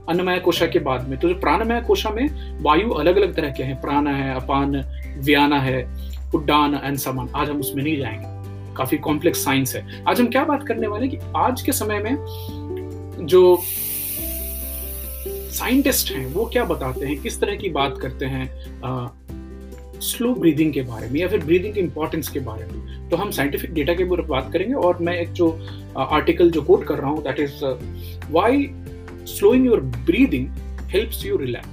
अन्नमय 0.09 0.39
कोशा 0.39 0.67
के 0.67 0.79
बाद 0.81 1.09
में 1.09 1.19
तो 1.19 1.29
जो 1.29 1.35
प्राणमय 1.37 1.81
कोशा 1.81 2.11
में 2.11 2.59
वायु 2.63 2.91
अलग 2.93 3.17
अलग 3.17 3.35
तरह 3.37 3.51
के 3.51 3.63
हैं, 3.63 3.81
प्राण 3.81 4.07
है, 4.09 4.35
अपान, 4.35 4.77
व्याना 5.19 5.61
है 5.61 5.83
उड्डान 6.35 6.81
एंड 6.85 6.97
समन 6.97 7.29
आज 7.37 7.51
हम 7.51 7.61
उसमें 7.61 7.83
नहीं 7.83 7.97
जाएँगे। 7.97 8.75
काफ़ी 8.75 8.99
कॉम्प्लेक्स 8.99 9.45
साइंस 9.45 9.75
है। 9.77 10.05
आज 10.09 10.21
हम 10.21 10.27
क्या 10.27 10.45
बात 10.45 10.67
करने 10.67 10.87
वाले 10.87 11.09
कि 11.09 11.19
आज 11.37 11.63
के 11.63 11.73
समय 11.73 11.99
में 11.99 12.17
जो 13.27 13.59
साइंटिस्ट 15.53 16.13
हैं, 16.13 16.27
वो 16.27 16.45
क्या 16.47 16.65
बताते 16.65 17.07
हैं, 17.07 17.21
किस 17.21 17.41
तरह 17.41 17.57
की 17.57 17.69
बात 17.69 17.99
करते 18.03 18.27
हैं 18.27 18.49
स्लो 20.01 20.35
ब्रीदिंग 20.35 20.73
के 20.73 20.83
बारे 20.83 21.09
में 21.09 21.21
या 21.21 21.29
फिर 21.29 21.45
ब्रीदिंग 21.45 21.75
के 21.75 21.81
इंपॉर्टेंस 21.81 22.29
के 22.29 22.41
बारे 22.41 22.67
में। 22.67 23.09
तो 23.09 23.17
हम 23.17 23.31
साइंटिफिक 23.31 23.73
डेटा 23.75 23.95
के 23.95 24.05
ऊपर 24.05 24.21
बात 24.21 24.53
करेंगे 24.53 24.75
और 24.75 24.99
मैं 24.99 25.19
एक 25.19 25.33
जो 25.33 25.51
आर्टिकल 25.99 26.51
जो 26.51 26.63
कोट 26.63 26.85
कर 26.85 26.99
रहा 26.99 27.11
हूँ 27.11 27.23
that 27.23 27.41
is 27.41 27.65
why 28.33 28.71
slowing 29.27 29.67
your 29.67 29.81
breathing 29.81 30.49
helps 30.95 31.25
you 31.25 31.37
relax. 31.39 31.65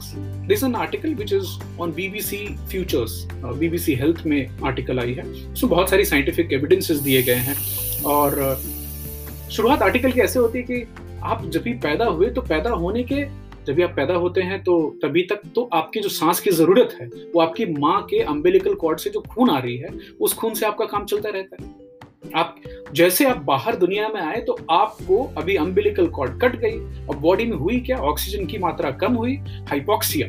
There's 0.49 0.63
an 0.67 0.75
article 0.75 1.15
which 1.21 1.33
is 1.33 1.47
on 1.81 1.93
BBC 1.93 2.37
Futures, 2.73 3.11
uh, 3.45 3.61
BBC 3.61 4.03
Health 4.03 4.25
में 4.25 4.49
आर्टिकल 4.65 4.99
आई 4.99 5.13
है। 5.13 5.23
उसमें 5.23 5.69
बहुत 5.69 5.89
सारी 5.89 6.05
साइंटिफिक 6.05 6.53
एविडेंसेस 6.53 6.97
दिए 6.97 7.23
गए 7.23 7.35
हैं। 7.35 7.55
और 8.03 8.57
uh, 8.57 9.51
शुरुआत 9.51 9.81
आर्टिकल 9.81 10.11
की 10.11 10.19
ऐसे 10.19 10.39
होती 10.39 10.59
है 10.59 10.63
कि 10.63 10.87
आप 11.23 11.49
जब 11.49 11.61
भी 11.61 11.73
पैदा 11.73 12.05
हुए 12.05 12.29
तो 12.29 12.41
पैदा 12.41 12.69
होने 12.69 13.03
के 13.03 13.25
जब 13.67 13.73
भी 13.73 13.83
आप 13.83 13.93
पैदा 13.95 14.13
होते 14.13 14.41
हैं 14.41 14.63
तो 14.63 14.99
तभी 15.03 15.21
तक 15.21 15.41
तो 15.55 15.69
आपकी 15.73 15.99
जो 15.99 16.09
सांस 16.09 16.39
की 16.39 16.51
ज़रूरत 16.51 16.97
है 17.01 17.07
वो 17.07 17.41
आपकी 17.41 17.65
माँ 17.65 18.01
के 18.01 18.19
अम्बेलिकल 18.19 18.73
कॉर्ड 18.73 18.99
से 18.99 19.09
जो 19.09 19.19
खून 19.19 19.49
आ 19.49 19.59
रही 19.59 19.77
है 19.77 19.89
उस 20.21 20.33
खून 20.33 20.53
से 20.53 20.65
आपका 20.65 20.85
काम 20.85 21.05
चलता 21.05 21.29
रहता 21.29 21.57
है। 21.63 21.86
आप 22.23 22.55
जैसे 22.93 23.25
आप 23.25 23.37
बाहर 23.37 23.75
दुनिया 23.75 24.07
में 24.07 24.21
आए 24.21 24.39
तो 24.41 24.57
आपको 24.71 25.23
अभी 25.37 25.55
अम्बिलिकल 25.55 26.07
कॉर्ड 26.07 26.39
कट 26.41 26.55
गई। 26.55 27.05
और 27.05 27.15
बॉडी 27.15 27.45
में 27.45 27.57
हुई 27.57 27.79
क्या? 27.79 27.97
ऑक्सीजन 27.97 28.45
की 28.45 28.57
मात्रा 28.57 28.91
कम 28.91 29.13
हुई। 29.13 29.35
हाइपोक्सिया 29.69 30.27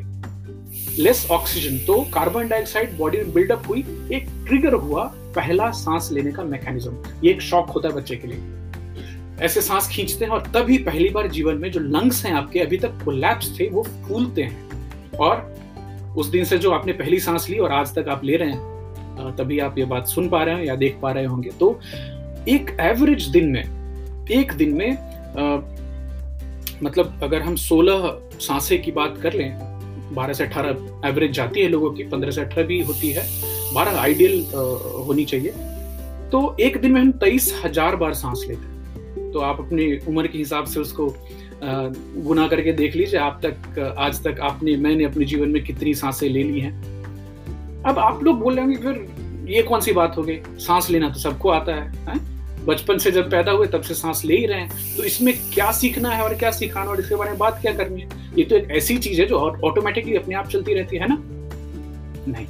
लेस 0.99 1.27
ऑक्सीजन 1.31 1.79
तो 1.87 2.01
कार्बन 2.15 2.49
डाइऑक्साइड 2.49 2.97
बॉडी 2.99 3.19
में 3.19 3.33
बिल्डअप 3.35 3.69
हुई। 3.69 3.81
एक 4.13 4.29
ट्रिगर 4.47 4.73
हुआ 4.73 5.05
पहला 5.37 5.71
सांस 5.71 6.09
लेने 6.13 6.33
का 6.33 6.45
मैकेनिज्म 6.45 7.03
ये 7.25 7.31
एक 7.31 7.41
शॉक 7.41 7.71
होता 7.71 7.89
है 7.89 7.95
बच्चे 7.95 8.17
के 8.17 8.29
लिए। 8.29 9.45
ऐसे 9.45 9.61
सांस 9.61 9.89
खींचते 9.89 10.25
हैं 10.25 10.33
और 10.33 10.51
तभी 10.55 10.79
पहली 10.79 11.09
बार 11.09 11.29
जीवन 11.29 11.55
में 11.55 11.71
जो 11.71 11.81
लंग्स 11.81 12.25
हैं 12.27 12.33
आपके, 12.33 12.61
अभी 12.61 12.77
तक 12.77 12.99
कोलैप्स 13.05 13.59
थे, 13.61 13.69
वो 13.69 13.83
फूलते 13.83 14.43
हैं। 14.43 15.17
और 15.19 16.15
उस 16.17 16.27
दिन 16.27 16.45
से 16.45 16.59
जो 16.59 16.71
आपने 16.71 16.93
पहली 16.93 17.19
सांस 17.21 17.49
ली 17.51 17.59
और 17.59 17.73
आज 17.73 17.95
तक 17.99 18.09
आप 18.09 18.25
ले 18.25 18.37
रहे 18.37 18.51
हैं 18.51 18.78
तभी 19.39 19.59
आप 19.59 19.79
ये 19.79 19.85
बात 19.85 20.07
सुन 20.09 20.29
पा 20.29 20.43
रहे 20.45 20.55
हैं 20.55 20.65
या 20.65 20.75
देख 20.77 20.99
पा 21.03 21.13
रहे 21.13 21.25
होंगे। 21.25 21.51
तो 21.61 21.79
एक 22.49 22.77
एवरेज 22.81 23.27
दिन 23.29 23.49
में 23.49 23.63
एक 24.31 24.53
दिन 24.53 24.73
में 24.75 24.91
आ, 24.91 25.57
मतलब 26.83 27.21
अगर 27.23 27.43
हम 27.43 27.57
16 27.57 28.11
साँसें 28.41 28.81
की 28.83 28.93
बात 28.93 29.19
कर 29.23 29.33
लें 29.33 29.59
12 30.15 30.33
से 30.33 30.45
18 30.45 31.07
एवरेज 31.07 31.33
जाती 31.33 31.61
है 31.61 31.69
लोगों 31.69 31.91
की 31.93 32.05
15 32.11 32.31
से 32.31 32.41
18 32.41 32.67
भी 32.67 32.81
होती 32.83 33.11
है 33.11 33.25
12 33.75 33.99
आइडियल 33.99 34.45
होनी 35.07 35.25
चाहिए। 35.25 35.53
तो 36.31 36.57
एक 36.61 36.81
दिन 36.81 36.93
में 36.93 37.01
हम 37.01 37.13
तेईस 37.19 37.53
हज़ार 37.65 37.97
बार 37.97 38.15
सांस 38.15 38.45
लेते 38.49 38.63
हैं। 38.63 39.31
तो 39.33 39.41
आप 39.41 39.61
अपनी 39.61 39.87
उम्र 40.09 40.27
के 40.27 40.39
हिसाब 40.39 40.65
से 40.65 40.81
उसको 40.81 41.15
गुना 41.63 42.47
करके 42.49 42.73
देख 42.73 42.97
लीजिए 42.97 43.21
आप 43.21 43.41
तक 43.45 43.95
आज 43.99 44.23
तक 44.25 44.41
आपने 44.41 44.77
मैंने 44.77 45.05
अपने 45.05 45.25
जीवन 45.25 45.49
में 45.49 45.63
कितनी 45.65 45.95
साँसें 45.95 46.29
ले 46.29 46.43
ली 46.43 46.61
हैं। 46.61 46.98
अब 47.87 47.99
आप 47.99 48.23
लोग 48.23 48.39
बोल 48.39 48.57
रहे 48.57 48.65
होंगे 48.65 48.79
फिर 48.79 49.51
ये 49.51 49.63
कौन 49.63 49.81
सी 49.81 49.93
बात 49.93 50.17
हो 50.17 50.23
गई? 50.23 50.41
सांस 50.59 50.91
लेना 50.91 51.09
तो 51.09 51.19
सबको 51.21 51.49
आता 51.49 51.75
है, 51.75 51.91
है? 51.91 52.39
बचपन 52.65 52.99
से 52.99 53.11
जब 53.11 53.31
पैदा 53.31 53.53
हुए 53.53 53.67
तब 53.67 53.83
से 53.83 53.95
सांस 53.95 54.25
ले 54.25 54.37
ही 54.37 54.47
रहे 54.47 54.61
हैं। 54.61 54.97
तो 54.97 55.05
इसमें 55.05 55.35
क्या 55.55 55.73
सीखना 55.73 56.11
है 56.11 56.23
और 56.23 56.35
क्या 56.35 56.51
सिखाना 56.51 56.91
और 56.91 57.01
इसके 57.01 57.15
बारे 57.15 57.31
में 57.31 57.39
बात 57.39 57.59
क्या 57.63 57.73
करनी 57.73 58.01
है? 58.01 58.09
ये 58.39 58.45
तो 58.45 58.57
एक 58.57 58.71
ऐसी 58.71 58.99
चीज़ 58.99 59.21
है 59.21 59.27
जो 59.27 59.39
ऑटोमेटिकली 59.39 60.17
अपने 60.17 60.35
आप 60.35 60.49
चलती 60.49 60.75
रहती 60.75 60.97
है 60.97 61.07
ना? 61.09 61.17
नहीं। 62.29 62.47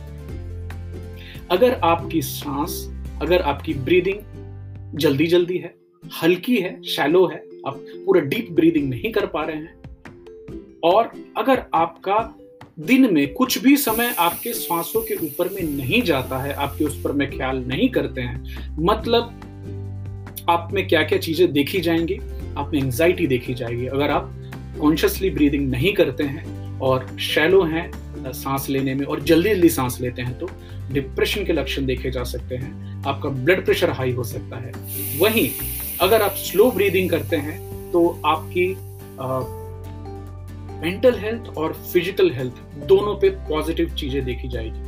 अगर 1.50 1.74
आपकी 1.74 2.22
सांस 2.22 2.94
अगर 3.22 3.42
आपकी 3.42 3.74
ब्रीदिंग 3.74 4.18
जल्दी 4.98 5.26
जल्दी 5.26 5.58
है 5.58 5.74
हल्की 6.22 6.56
है 6.56 6.82
शैलो 6.82 7.26
है 7.26 7.36
आप 7.66 7.74
पूरा 8.06 8.20
डीप 8.20 8.48
ब्रीदिंग 8.50 8.90
नहीं 8.90 9.12
कर 9.12 9.26
पा 9.26 9.44
रहे 9.44 9.56
हैं 9.56 9.74
और 10.84 11.10
अगर 11.36 11.62
आपका 11.74 12.34
दिन 12.78 13.12
में 13.14 13.32
कुछ 13.34 13.58
भी 13.58 13.76
समय 13.76 14.14
आपके 14.18 14.52
श्वासों 14.54 15.00
के 15.02 15.14
ऊपर 15.14 15.48
में 15.48 15.62
नहीं 15.62 16.02
जाता 16.02 16.38
है, 16.38 16.52
आपके 16.52 16.84
उस 16.84 17.00
पर 17.02 17.12
में 17.12 17.30
ख्याल 17.30 17.58
नहीं 17.58 17.88
करते 17.88 18.20
हैं 18.20 18.76
मतलब 18.80 20.44
आप 20.50 20.68
में 20.72 20.86
क्या 20.88 21.02
क्या 21.02 21.18
चीज़ें 21.18 21.52
देखी 21.52 21.80
जाएँगी? 21.80 22.18
आप 22.56 22.70
में 22.72 22.80
एंग्जाइटी 22.80 23.26
देखी 23.26 23.54
जाएगी। 23.54 23.86
अगर 23.86 24.10
आप 24.10 24.30
कॉन्शियसली 24.80 25.30
ब्रीदिंग 25.30 25.68
नहीं 25.70 25.92
करते 25.92 26.24
हैं 26.24 26.78
और 26.80 27.18
शैलो 27.20 27.62
हैं 27.62 28.32
सांस 28.32 28.68
लेने 28.70 28.94
में 28.94 29.04
और 29.06 29.20
जल्दी 29.20 29.50
जल्दी 29.50 29.68
सांस 29.68 30.00
लेते 30.00 30.22
हैं 30.22 30.38
तो 30.38 30.50
डिप्रेशन 30.92 31.44
के 31.44 31.52
लक्षण 31.52 31.86
देखे 31.86 32.10
जा 32.10 32.24
सकते 32.24 32.56
हैं। 32.56 33.02
आपका 33.06 33.28
ब्लड 33.28 33.64
प्रेशर 33.64 33.90
हाई 33.90 34.12
हो 34.12 34.24
सकता 34.24 34.56
है। 34.56 34.72
वहीं 35.18 35.48
अगर 36.00 36.22
आप 36.22 36.34
स्लो 36.38 36.70
ब्रीदिंग 36.70 37.10
करते 37.10 37.36
हैं 37.36 37.58
तो 37.92 38.08
आपकी 38.26 38.72
मेंटल 40.80 41.18
हेल्थ 41.18 41.56
और 41.58 41.72
फ़िज़िकल 41.92 42.30
हेल्थ 42.32 42.60
दोनों 42.86 43.14
पे 43.14 43.30
पॉजिटिव 43.48 43.94
चीज़ें 43.94 44.24
देखी 44.24 44.48
जाएगी। 44.48 44.86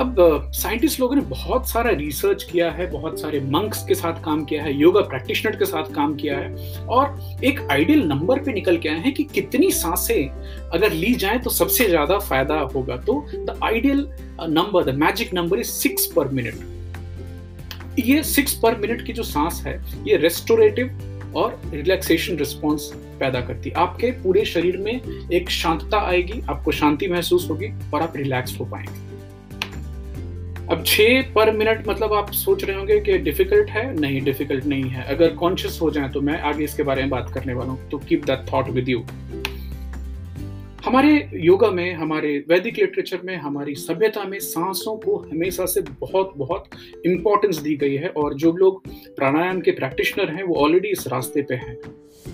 अब 0.00 0.50
साइंटिस्ट 0.54 1.00
लोगों 1.00 1.16
ने 1.16 1.20
बहुत 1.22 1.68
सारा 1.68 1.90
रिसर्च 1.90 2.42
किया 2.42 2.70
है, 2.70 2.90
बहुत 2.90 3.20
सारे 3.20 3.40
मंक्स 3.42 3.84
के 3.84 3.94
साथ 3.94 4.22
काम 4.24 4.44
किया 4.44 4.62
है, 4.62 4.74
योगा 4.74 5.00
प्रैक्टिशनर 5.02 5.56
के 5.56 5.64
साथ 5.64 5.92
काम 5.94 6.14
किया 6.14 6.38
है 6.38 6.84
और 6.86 7.40
एक 7.44 7.60
आइडियल 7.70 8.02
नंबर 8.04 8.42
पे 8.42 8.52
निकल 8.52 8.78
के 8.78 8.88
आए 8.88 8.98
हैं 8.98 9.12
कि 9.14 9.24
कितनी 9.24 9.70
साँसें 9.72 10.28
अगर 10.70 10.92
ली 10.92 11.14
जाए 11.14 11.38
तो 11.38 11.50
सबसे 11.50 11.88
ज़्यादा 11.88 12.18
फ़ायदा 12.18 12.58
होगा। 12.74 12.96
तो 12.98 13.20
the 13.34 13.58
ideal 13.64 14.06
number, 14.42 14.84
the 14.84 14.94
magic 14.96 15.34
number 15.34 15.58
is 15.58 15.70
six 15.70 16.06
per 16.06 16.28
minute. 16.30 17.98
ये 17.98 18.22
सिक्स 18.24 18.54
पर 18.54 18.76
मिनट 18.78 19.06
की 19.06 19.12
जो 19.12 19.22
सांस 19.24 19.62
है, 19.66 19.80
ये 20.06 20.16
रेस्टोरेटिव 20.18 21.32
और 21.36 21.60
रिलैक्सेशन 21.72 22.36
रिस्पॉन्स 22.36 22.92
पैदा 23.18 23.40
करती। 23.40 23.70
है 23.70 23.76
आपके 23.76 24.10
पूरे 24.10 24.44
शरीर 24.44 24.76
में 24.76 25.00
एक 25.32 25.50
शांतता 25.50 25.98
आएगी, 25.98 26.40
आपको 26.50 26.72
शांति 26.72 27.08
महसूस 27.08 27.50
होगी 27.50 27.72
और 27.94 28.02
आप 28.02 28.16
रिलैक्स 28.16 28.60
हो 28.60 28.64
पाएँगे। 28.64 29.04
अब 30.70 30.82
छः 30.86 31.32
पर 31.34 31.50
मिनट 31.52 31.88
मतलब 31.88 32.12
आप 32.12 32.30
सोच 32.32 32.64
रहे 32.64 32.76
होंगे 32.76 33.00
कि 33.00 33.18
डिफ़िकल्ट 33.18 33.68
है? 33.70 34.00
नहीं 34.00 34.20
डिफ़िकल्ट 34.20 34.64
नहीं 34.64 34.84
है। 34.84 35.04
अगर 35.04 35.34
कॉन्शियस 35.34 35.78
हो 35.82 35.90
जाए 35.90 36.08
तो 36.08 36.20
मैं 36.20 36.40
आगे 36.40 36.64
इसके 36.64 36.82
बारे 36.82 37.02
में 37.02 37.10
बात 37.10 37.30
करने 37.34 37.54
वाला 37.54 37.72
हूँ। 37.72 37.88
तो 37.88 37.98
keep 37.98 38.24
that 38.24 38.52
thought 38.52 38.68
with 38.68 38.88
you 38.88 39.04
हमारे 40.84 41.30
योगा 41.34 41.70
में, 41.70 41.94
हमारे 41.94 42.44
वैदिक 42.48 42.78
लिटरेचर 42.78 43.20
में, 43.24 43.36
हमारी 43.36 43.74
सभ्यता 43.74 44.24
में 44.24 44.38
सांसों 44.38 44.96
को 44.96 45.16
हमेशा 45.16 45.66
से 45.66 45.80
बहुत 45.80 46.32
बहुत 46.36 46.64
इंपॉर्टेंस 47.06 47.58
दी 47.58 47.76
गई 47.76 47.94
है 47.94 48.08
और 48.08 48.34
जो 48.34 48.52
लोग 48.52 48.88
प्राणायाम 49.16 49.60
के 49.60 49.70
प्रैक्टिशनर 49.70 50.30
हैं, 50.30 50.42
वो 50.42 50.54
ऑलरेडी 50.54 50.88
इस 50.88 51.06
रास्ते 51.08 51.42
पे 51.42 51.54
हैं। 51.54 51.76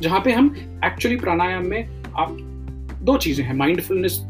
जहाँ 0.03 0.21
पे 0.21 0.33
हम 0.33 0.55
एक्चुअली 0.85 1.17
प्राणायाम 1.17 1.67
में 1.67 2.03
आप 2.19 2.37
दो 3.03 3.17
चीज़ें 3.17 3.45
हैं। 3.45 3.55
माइंडफुलनेस 3.55 4.21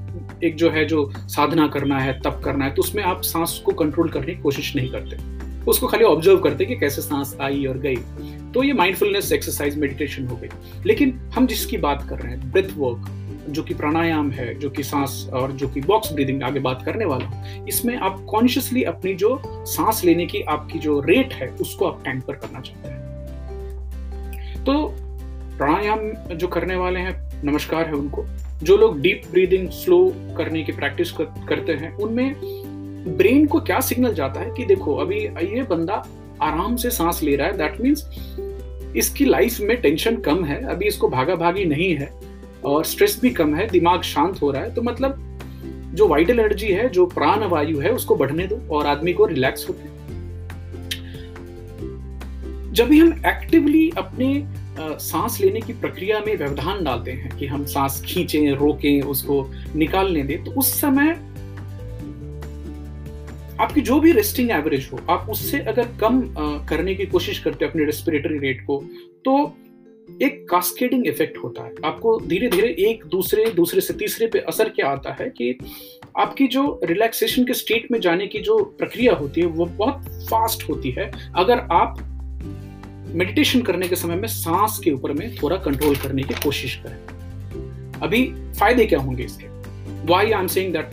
एक 0.44 0.56
जो 0.56 0.70
है 0.70 0.84
जो 0.84 1.10
साधना 1.16 1.66
करना 1.66 1.98
है, 2.00 2.12
तप 2.20 2.40
करना 2.44 2.64
है 2.64 2.74
तो 2.74 2.82
उसमें 2.82 3.02
आप 3.02 3.22
सांस 3.22 3.62
को 3.66 3.72
कंट्रोल 3.72 4.08
करने 4.08 4.34
की 4.34 4.42
कोशिश 4.42 4.74
नहीं 4.76 4.88
करते। 4.88 5.16
उसको 5.70 5.86
खाली 5.86 6.04
ऑब्ज़र्व 6.04 6.38
करते 6.38 6.64
कि 6.64 6.76
कैसे 6.76 7.02
सांस 7.02 7.36
आई 7.40 7.64
और 7.66 7.78
गई। 7.78 7.96
तो 8.52 8.62
ये 8.62 8.72
माइंडफुलनेस 8.72 9.32
एक्सरसाइज 9.32 9.78
मेडिटेशन 9.78 10.26
हो 10.26 10.36
गई। 10.36 10.48
लेकिन 10.86 11.18
हम 11.34 11.46
जिसकी 11.46 11.76
बात 11.76 12.06
कर 12.08 12.18
रहे 12.18 12.32
हैं 12.32 12.50
ब्रेथ 12.52 12.76
वर्क 12.76 13.10
जो 13.48 13.62
कि 13.62 13.74
प्राणायाम 13.74 14.30
है, 14.30 14.54
जो 14.54 14.70
कि 14.70 14.82
सांस 14.82 15.28
और 15.32 15.52
जो 15.52 15.68
कि 15.68 15.80
बॉक्स 15.80 16.12
ब्रीदिंग 16.12 16.42
आगे 16.42 16.60
बात 16.60 16.82
करने 16.86 17.04
वाला 17.04 17.24
हूँ 17.24 17.66
इसमें 17.68 17.96
आप 17.96 18.24
कॉन्शियसली 18.30 18.82
अपनी 18.82 19.14
जो 19.14 19.40
सांस 19.46 20.04
लेने 20.04 20.26
की 20.26 20.42
आपकी 20.48 20.78
जो 20.78 21.00
रेट 21.00 21.32
है, 21.32 21.48
उसको 21.60 21.86
आप 21.86 22.02
टेम्पर 22.04 22.34
करना 22.34 22.60
चाहते 22.60 22.88
हैं। 22.88 23.00
तो 24.64 24.94
प्राणायाम 25.62 26.34
जो 26.36 26.46
करने 26.48 26.76
वाले 26.76 27.00
हैं 27.00 27.44
नमस्कार 27.44 27.86
है 27.86 27.92
उनको। 27.92 28.24
जो 28.62 28.76
लोग 28.76 29.00
डीप 29.00 29.22
ब्रीदिंग 29.30 29.68
स्लो 29.68 30.14
करने 30.36 30.62
की 30.62 30.72
प्रैक्टिस 30.72 31.12
कर, 31.12 31.24
करते 31.24 31.72
हैं 31.72 31.92
उनमें 31.94 32.34
ब्रेन 33.16 33.46
को 33.46 33.60
क्या 33.60 33.80
सिग्नल 33.80 34.14
जाता 34.14 34.40
है 34.40 34.50
कि 34.50 34.64
देखो 34.64 34.94
अभी 34.94 35.18
ये 35.24 35.62
बंदा 35.62 35.94
आराम 36.42 36.76
से 36.76 36.90
सांस 36.90 37.22
ले 37.22 37.36
रहा 37.36 37.46
है। 37.46 37.56
दैट 37.56 37.80
मीन्स 37.80 38.04
इसकी 38.96 39.24
लाइफ 39.24 39.60
में 39.60 39.76
टेंशन 39.80 40.16
कम 40.16 40.44
है 40.44 40.60
अभी 40.64 40.86
इसको 40.86 41.08
भागा 41.08 41.34
भागी 41.34 41.64
नहीं 41.64 41.94
है 41.94 42.12
और 42.64 42.84
स्ट्रेस 42.84 43.18
भी 43.22 43.30
कम 43.30 43.54
है 43.54 43.68
दिमाग 43.68 44.02
शांत 44.02 44.42
हो 44.42 44.50
रहा 44.50 44.62
है 44.62 44.74
तो 44.74 44.82
मतलब 44.82 45.38
जो 45.94 46.08
वाइटल 46.08 46.40
एनर्जी 46.40 46.68
है 46.68 46.88
जो 46.88 47.06
प्राण 47.06 47.44
वायु 47.44 47.80
है 47.80 47.92
उसको 47.92 48.16
बढ़ने 48.16 48.46
दो 48.46 48.76
और 48.76 48.86
आदमी 48.86 49.12
को 49.12 49.26
रिलैक्स 49.26 49.68
होते 49.68 49.92
जब 52.72 52.88
भी 52.88 52.98
हम 52.98 53.22
एक्टिवली 53.26 53.90
अपने 53.98 54.61
सांस 55.00 55.40
लेने 55.40 55.60
की 55.60 55.72
प्रक्रिया 55.72 56.20
में 56.20 56.36
व्यवधान 56.36 56.82
डालते 56.84 57.12
हैं 57.12 57.36
कि 57.38 57.46
हम 57.46 57.64
सांस 57.66 58.02
खींचें, 58.06 58.50
रोकें, 58.50 59.02
उसको 59.02 59.44
निकालने 59.76 60.22
दें। 60.22 60.44
तो 60.44 60.50
उस 60.50 60.72
समय 60.80 61.10
आपकी 63.60 63.80
जो 63.80 63.98
भी 64.00 64.12
रेस्टिंग 64.12 64.50
एवरेज 64.50 64.88
हो, 64.92 65.00
आप 65.10 65.30
उससे 65.30 65.58
अगर 65.60 65.88
कम 66.00 66.22
करने 66.68 66.94
की 66.94 67.06
कोशिश 67.06 67.38
करते 67.38 67.64
हैं 67.64 67.72
अपने 67.72 67.84
रेस्पिरेटरी 67.84 68.38
रेट 68.38 68.64
को 68.66 68.82
तो 69.24 69.56
एक 70.22 70.46
कास्केडिंग 70.50 71.06
इफ़ेक्ट 71.06 71.36
होता 71.38 71.64
है। 71.64 71.72
आपको 71.84 72.18
धीरे 72.20 72.48
धीरे 72.48 72.68
एक 72.80 73.04
दूसरे 73.06 73.44
दूसरे 73.52 73.80
से 73.80 73.94
तीसरे 73.94 74.26
पे 74.26 74.38
असर 74.38 74.68
क्या 74.68 74.88
आता 74.88 75.12
है 75.20 75.28
कि 75.30 75.56
आपकी 76.18 76.46
जो 76.46 76.80
रिलैक्सेशन 76.84 77.44
के 77.44 77.54
स्टेट 77.54 77.90
में 77.92 78.00
जाने 78.00 78.26
की 78.26 78.38
जो 78.38 78.58
प्रक्रिया 78.78 79.14
होती 79.14 79.40
है, 79.40 79.46
वो 79.46 79.66
बहुत 79.66 80.26
फास्ट 80.30 80.68
होती 80.68 80.90
है। 80.90 81.10
अगर 81.36 81.58
आप 81.72 81.98
मेडिटेशन 83.14 83.60
करने 83.62 83.88
के 83.88 83.96
समय 83.96 84.16
में 84.16 84.28
सांस 84.28 84.78
के 84.84 84.90
ऊपर 84.90 85.12
में 85.12 85.34
थोड़ा 85.36 85.56
कंट्रोल 85.64 85.96
करने 85.96 86.22
की 86.22 86.34
कोशिश 86.34 86.74
करें। 86.84 88.00
अभी 88.02 88.24
फ़ायदे 88.58 88.86
क्या 88.86 88.98
होंगे 88.98 89.22
इसके? 89.24 89.46
Why 90.06 90.30
I 90.30 90.40
am 90.40 90.46
saying 90.46 90.72
that 90.72 90.90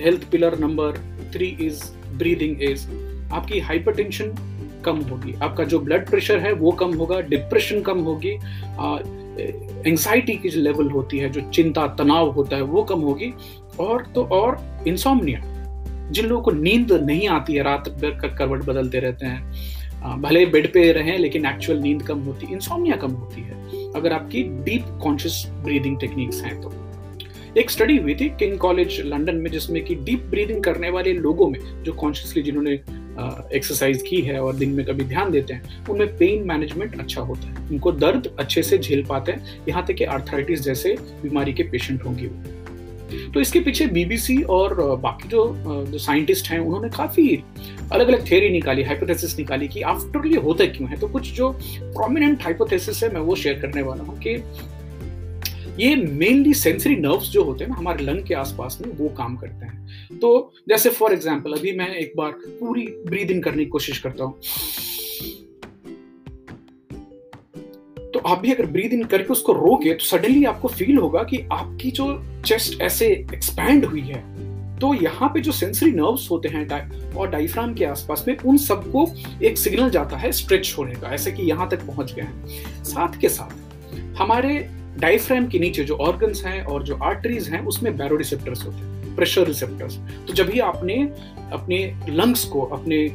health 0.00 0.30
pillar 0.30 0.58
number 0.58 0.98
three 1.34 1.46
is 1.60 1.84
breathing 2.16 2.62
is 2.62 2.86
आपकी 3.32 3.60
हाइपरटेंशन 3.60 4.34
कम 4.84 4.96
होगी। 5.10 5.34
आपका 5.34 5.64
जो 5.64 5.78
ब्लड 5.78 6.08
प्रेशर 6.08 6.38
है 6.38 6.52
वो 6.54 6.72
कम 6.72 6.94
होगा 6.94 7.20
डिप्रेशन 7.22 7.80
कम 7.82 7.98
होगी 8.00 8.32
एंजाइटी 9.86 10.32
की 10.32 10.48
जो 10.48 10.60
लेवल 10.60 10.90
होती 10.90 11.18
है, 11.18 11.28
जो 11.30 11.40
चिंता, 11.50 11.86
तनाव 11.98 12.30
होता 12.32 12.56
है 12.56 12.62
वो 12.62 12.82
कम 12.82 13.00
होगी। 13.00 13.32
और 13.80 14.02
तो 14.14 14.24
और 14.32 14.58
इंसोमनिया 14.88 15.40
जिन 16.10 16.26
लोगों 16.26 16.42
को 16.42 16.50
नींद 16.52 16.92
नहीं 16.92 17.28
आती 17.28 17.54
है, 17.54 17.62
रात 17.62 17.88
भर 17.90 18.34
करवट 18.36 18.64
बदलते 18.64 19.00
रहते 19.00 19.26
हैं 19.26 19.73
भले 20.04 20.44
बेड 20.46 20.72
पे 20.72 20.90
रहें, 20.92 21.18
लेकिन 21.18 21.46
एक्चुअल 21.46 21.78
नींद 21.78 22.02
कम 22.02 22.18
होती 22.18 22.52
इंसोमिया 22.52 22.96
कम 22.96 23.10
होती 23.10 23.40
है। 23.40 23.92
अगर 23.92 24.12
आपकी 24.12 24.42
डीप 24.64 24.98
कॉन्शियस 25.02 25.44
ब्रीदिंग 25.64 25.98
टेक्निक्स 26.00 26.42
हैं 26.42 26.60
तो। 26.60 26.72
एक 27.56 27.70
स्टडी 27.70 27.96
हुई 27.96 28.14
थी 28.14 28.28
किंग 28.30 28.58
कॉलेज 28.58 29.00
लंदन 29.00 29.36
में, 29.36 29.50
जिसमें 29.50 29.84
कि 29.84 29.94
डीप 29.94 30.22
ब्रीदिंग 30.30 30.62
करने 30.64 30.90
वाले 30.90 31.12
लोगों 31.12 31.48
में, 31.50 31.58
जो 31.82 31.92
कॉन्शियसली 31.92 32.42
जिन्होंने 32.42 32.72
एक्सरसाइज 33.54 34.02
की 34.02 34.20
है 34.20 34.40
और 34.40 34.54
दिन 34.56 34.70
में 34.70 34.84
कभी 34.86 35.04
ध्यान 35.04 35.30
देते 35.30 35.54
हैं, 35.54 35.86
उनमें 35.86 36.16
पेन 36.16 36.42
मैनेजमेंट 36.42 36.98
अच्छा 37.00 37.20
होता 37.20 37.48
है। 37.48 37.68
उनको 37.68 37.92
दर्द 37.92 38.34
अच्छे 38.38 38.62
से 38.62 38.78
झेल 38.78 39.04
पाते 39.04 39.32
हैं, 39.32 39.60
यहाँ 39.68 39.84
तक 39.86 39.94
कि 39.94 40.04
आर्थराइटिस 40.04 40.60
जैसे 40.60 40.96
बीमारी 41.22 41.52
के 41.52 41.62
पेशेंट 41.62 42.04
होंगे 42.04 42.26
वो। 42.26 42.63
तो 43.34 43.40
इसके 43.40 43.60
पीछे 43.60 43.86
बीबीसी 43.86 44.36
और 44.42 44.74
बाकी 45.02 45.28
जो 45.28 45.44
जो 45.84 45.98
साइंटिस्ट 45.98 46.50
हैं, 46.50 46.58
उन्होंने 46.58 46.88
काफ़ी 46.88 47.42
अलग 47.92 48.08
अलग 48.08 48.26
थ्योरी 48.28 48.50
निकाली 48.50 48.82
हाइपोथेसिस 48.82 49.38
निकाली 49.38 49.68
कि 49.68 49.82
आफ्टर 49.82 50.26
ये 50.26 50.40
होता 50.40 50.66
क्यों 50.66 50.88
है? 50.90 50.98
तो 51.00 51.08
कुछ 51.08 51.32
जो 51.32 51.50
प्रोमिनेंट 51.52 52.42
हाइपोथेसिस 52.42 53.02
है, 53.02 53.12
मैं 53.14 53.20
वो 53.20 53.34
शेयर 53.36 53.60
करने 53.60 53.82
वाला 53.82 54.04
हूँ 54.04 54.18
कि 54.18 54.42
ये 55.78 55.94
मेनली 55.96 56.52
सेंसरी 56.54 56.96
नर्व्स 56.96 57.30
जो 57.30 57.42
होते 57.44 57.64
हैं 57.64 57.70
ना, 57.70 57.76
हमारे 57.76 58.04
लंग 58.04 58.24
के 58.24 58.34
आसपास 58.34 58.78
में, 58.82 58.92
वो 58.96 59.08
काम 59.08 59.36
करते 59.36 59.66
हैं। 59.66 60.18
तो 60.18 60.52
जैसे 60.68 60.90
फॉर 60.90 61.12
एग्ज़ाम्पल 61.12 61.52
अभी 61.52 61.72
मैं 61.78 61.94
एक 61.94 62.12
बार 62.16 62.30
पूरी 62.60 62.86
ब्रीद 63.06 63.30
इन 63.30 63.40
करने 63.40 63.64
की 63.64 63.70
कोशिश 63.70 63.98
करता 63.98 64.24
हूँ। 64.24 64.34
आप 68.26 68.40
भी 68.40 68.52
अगर 68.52 68.66
ब्रीद 68.66 68.92
इन 68.92 69.04
करके 69.04 69.32
उसको 69.32 69.52
रोके 69.52 69.94
तो 69.94 70.04
सडनली 70.04 70.44
आपको 70.44 70.68
फील 70.68 70.96
होगा 70.98 71.22
कि 71.22 71.38
आपकी 71.52 71.90
जो 71.90 72.06
चेस्ट 72.46 72.80
ऐसे 72.82 73.06
एक्सपैंड 73.34 73.84
हुई 73.84 74.00
है। 74.00 74.22
तो 74.78 74.92
यहाँ 74.94 75.28
पे 75.28 75.40
जो 75.40 75.52
सेंसरी 75.52 75.90
नर्व्स 75.92 76.30
होते 76.30 76.48
हैं 76.48 77.12
और 77.14 77.30
डाइफ्राम 77.30 77.74
के 77.74 77.84
आसपास 77.84 78.24
में, 78.28 78.36
उन 78.36 78.56
सबको 78.58 79.06
एक 79.42 79.58
सिग्नल 79.58 79.90
जाता 79.90 80.16
है 80.16 80.30
स्ट्रेच 80.32 80.74
होने 80.78 80.94
का, 80.94 81.08
ऐसे 81.08 81.32
कि 81.32 81.42
यहाँ 81.42 81.68
तक 81.68 81.86
पहुँच 81.86 82.14
गए 82.14 82.22
हैं। 82.22 82.84
साथ 82.84 83.20
के 83.20 83.28
साथ, 83.28 84.16
हमारे 84.18 84.58
डाइफ्राम 84.98 85.46
के 85.48 85.58
नीचे 85.58 85.84
जो 85.84 85.96
ऑर्गन्स 85.96 86.44
हैं 86.44 86.64
और 86.64 86.82
जो 86.82 86.96
आर्टरीज 87.02 87.48
हैं, 87.48 87.64
उसमें 87.66 87.96
बैरो 87.96 88.16
रिसेप्टर्स 88.16 88.64
होते 88.66 88.76
हैं 88.76 89.14
प्रेशर 89.16 89.46
रिसेप्टर्स 89.46 89.96
तो 90.26 90.32
जब 90.32 90.46
भी 90.46 90.60
आपने 90.60 90.94
अपने 91.52 91.78
लंग्स 92.08 92.44
को, 92.44 92.62
अपने 92.62 93.06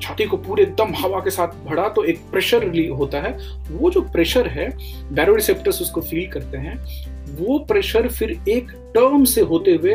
छाती 0.00 0.24
को 0.24 0.36
पूरे 0.38 0.64
दम 0.78 0.94
हवा 0.96 1.18
के 1.20 1.30
साथ 1.30 1.64
भरा 1.66 1.88
तो 1.88 2.04
एक 2.04 2.20
प्रेशर 2.30 2.64
होता 2.90 3.20
है। 3.20 3.36
वो 3.70 3.90
जो 3.90 4.00
प्रेशर 4.02 4.46
है 4.48 4.68
बैरो 5.12 5.34
रिसेप्टर्स 5.34 5.80
उसको 5.82 6.00
फील 6.00 6.30
करते 6.30 6.58
हैं, 6.58 6.76
वो 7.30 7.58
प्रेशर 7.68 8.08
फिर 8.08 8.30
एक 8.48 8.70
टर्म 8.94 9.24
से 9.24 9.40
होते 9.42 9.74
हुए 9.74 9.94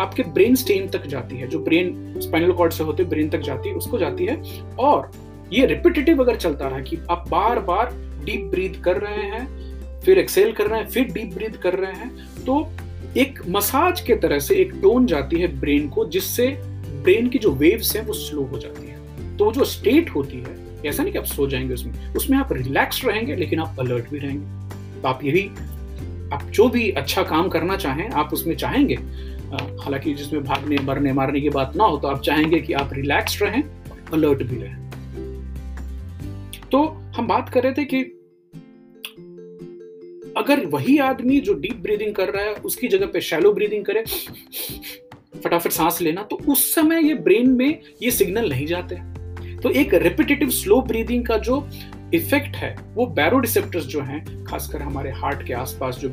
आपके 0.00 0.22
ब्रेन 0.24 0.54
स्टेन 0.54 0.88
तक 0.88 1.06
जाती 1.06 1.36
है। 1.36 1.46
जो 1.46 1.58
ब्रेन 1.60 2.20
स्पाइनल 2.20 2.52
कॉर्ड 2.52 2.72
से 2.72 2.84
होते 2.84 3.04
ब्रेन 3.04 3.28
तक 3.30 3.40
जाती 3.40 3.68
है, 3.68 3.74
उसको 3.74 3.98
जाती 3.98 4.26
है। 4.26 4.36
और 4.80 5.10
ये 5.52 5.66
रिपीटेटिव 5.66 6.22
अगर 6.22 6.36
चलता 6.36 6.68
रहा 6.68 6.80
कि 6.80 6.98
आप 7.10 7.28
बार 7.30 7.60
बार 7.62 7.92
डीप 8.24 8.44
ब्रीथ 8.50 8.80
कर 8.82 8.96
रहे 8.98 9.22
हैं, 9.28 10.00
फिर 10.00 10.18
एक्सेल 10.18 10.52
कर 10.52 10.66
रहे 10.66 10.80
हैं, 10.80 10.88
फिर 10.88 11.04
डीप 11.04 11.34
ब्रीथ 11.34 11.60
कर 11.62 11.74
रहे 11.74 11.92
हैं 11.92 12.44
तो 12.46 12.66
एक 13.16 13.38
मसाज 13.48 14.00
के 14.00 14.14
तरह 14.16 14.38
से 14.38 14.54
एक 14.56 14.72
टोन 14.82 15.06
जाती 15.06 15.40
है 15.40 15.48
ब्रेन 15.60 15.88
को, 15.88 16.04
जिससे 16.06 16.46
ब्रेन 17.02 17.28
की 17.28 17.38
जो 17.38 17.50
वेव्स 17.52 17.94
हैं 17.96 18.04
वो 18.06 18.12
स्लो 18.12 18.42
हो 18.44 18.58
जाती 18.58 18.83
है। 18.83 18.83
तो 19.38 19.50
जो 19.52 19.64
स्टेट 19.64 20.10
होती 20.10 20.36
है, 20.38 20.56
ऐसा 20.86 21.02
नहीं 21.02 21.12
कि 21.12 21.18
आप 21.18 21.24
सो 21.24 21.46
जाएँगे 21.46 21.74
उसमें। 21.74 22.14
उसमें 22.14 22.38
आप 22.38 22.52
रिलैक्स 22.52 23.04
रहेंगे, 23.04 23.36
लेकिन 23.36 23.60
आप 23.60 23.76
अलर्ट 23.80 24.10
भी 24.10 24.18
रहेंगे। 24.18 25.00
तो 25.02 25.08
आप 25.08 25.24
यही, 25.24 25.46
आप 26.32 26.42
जो 26.52 26.68
भी 26.68 26.90
अच्छा 26.90 27.22
काम 27.22 27.48
करना 27.48 27.76
चाहें, 27.76 28.08
आप 28.10 28.32
उसमें 28.32 28.54
चाहेंगे। 28.56 28.94
हालाँकि 29.54 30.14
जिसमें 30.14 30.42
भागने, 30.44 30.76
मरने, 30.76 31.12
मारने 31.12 31.40
की 31.40 31.50
बात 31.50 31.76
ना 31.76 31.84
हो 31.84 31.96
तो 31.98 32.08
आप 32.08 32.20
चाहेंगे 32.20 32.60
कि 32.60 32.72
आप 32.72 32.90
रिलैक्स 32.92 33.42
रहें 33.42 33.62
अलर्ट 34.12 34.42
भी 34.42 34.56
रहें। 34.56 34.82
तो 36.72 36.82
हम 37.16 37.26
बात 37.26 37.48
कर 37.48 37.62
रहे 37.62 37.72
थे 37.72 37.84
कि 37.84 38.02
अगर 40.36 40.64
वही 40.66 40.96
आदमी 40.98 41.40
जो 41.40 41.54
डीप 41.54 41.76
ब्रीदिंग 41.76 42.14
कर 42.14 42.28
रहा 42.28 42.44
है, 42.44 42.54
उसकी 42.54 42.88
जगह 42.88 43.06
पे 43.06 43.20
शैलो 43.20 43.52
ब्रीदिंग 43.52 43.84
करे, 43.84 44.04
फटाफट 45.40 45.70
सांस 45.70 46.00
लेना 46.00 46.22
तो 46.22 46.36
उस 46.48 46.74
समय 46.74 47.06
ये 47.08 47.14
ब्रेन 47.14 47.50
में 47.50 47.80
ये 48.02 48.10
सिग्नल 48.10 48.48
नहीं 48.50 48.66
जाते। 48.66 48.96
तो 49.64 49.70
एक 49.70 49.94
रिपीटेटिव 49.94 50.50
स्लो 50.50 50.80
ब्रीदिंग 50.80 51.24
का 51.26 51.36
जो 51.38 51.66
इफ़ेक्ट 52.14 52.56
है, 52.56 52.74
वो 52.94 53.06
बैरो 53.06 53.38
रिसेप्टर्स 53.40 53.84
जो 53.84 54.00
हैं, 54.00 54.44
खासकर 54.44 54.82
हमारे 54.82 55.10
हार्ट 55.10 55.46
के 55.46 55.52
आसपास 55.52 55.98
जो 55.98 56.08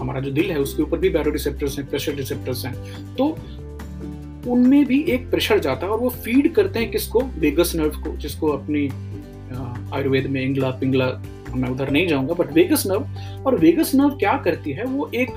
हमारा 0.00 0.20
जो 0.20 0.30
दिल 0.30 0.50
है, 0.50 0.58
उसके 0.58 0.82
ऊपर 0.82 0.98
भी 0.98 1.08
बैरो 1.08 1.30
रिसेप्टर्स 1.30 1.78
हैं 1.78 1.88
प्रेशर 1.88 2.14
रिसेप्टर्स 2.14 2.64
हैं। 2.66 2.74
तो 3.16 3.26
उनमें 4.46 4.84
भी 4.86 5.00
एक 5.02 5.30
प्रेशर 5.30 5.58
जाता 5.58 5.86
है 5.86 5.92
और 5.92 5.98
वो 5.98 6.08
फ़ीड 6.08 6.52
करते 6.54 6.78
हैं 6.78 6.90
किसको? 6.90 7.20
वेगस 7.38 7.74
नर्व 7.74 8.00
को, 8.00 8.16
जिसको 8.16 8.48
अपनी 8.48 8.86
आयुर्वेद 9.94 10.26
में 10.26 10.40
इंगला 10.42 10.70
पिंगला, 10.70 11.06
मैं 11.54 11.68
उधर 11.68 11.90
नहीं 11.90 12.06
जाऊँगा 12.06 12.34
बट 12.34 12.52
वेगस 12.52 12.86
नर्व 12.86 13.44
और 13.46 13.56
वेगस 13.58 13.94
नर्व 13.94 14.16
क्या 14.16 14.36
करती 14.44 14.72
है? 14.72 14.84
वो 14.84 15.10
एक 15.14 15.30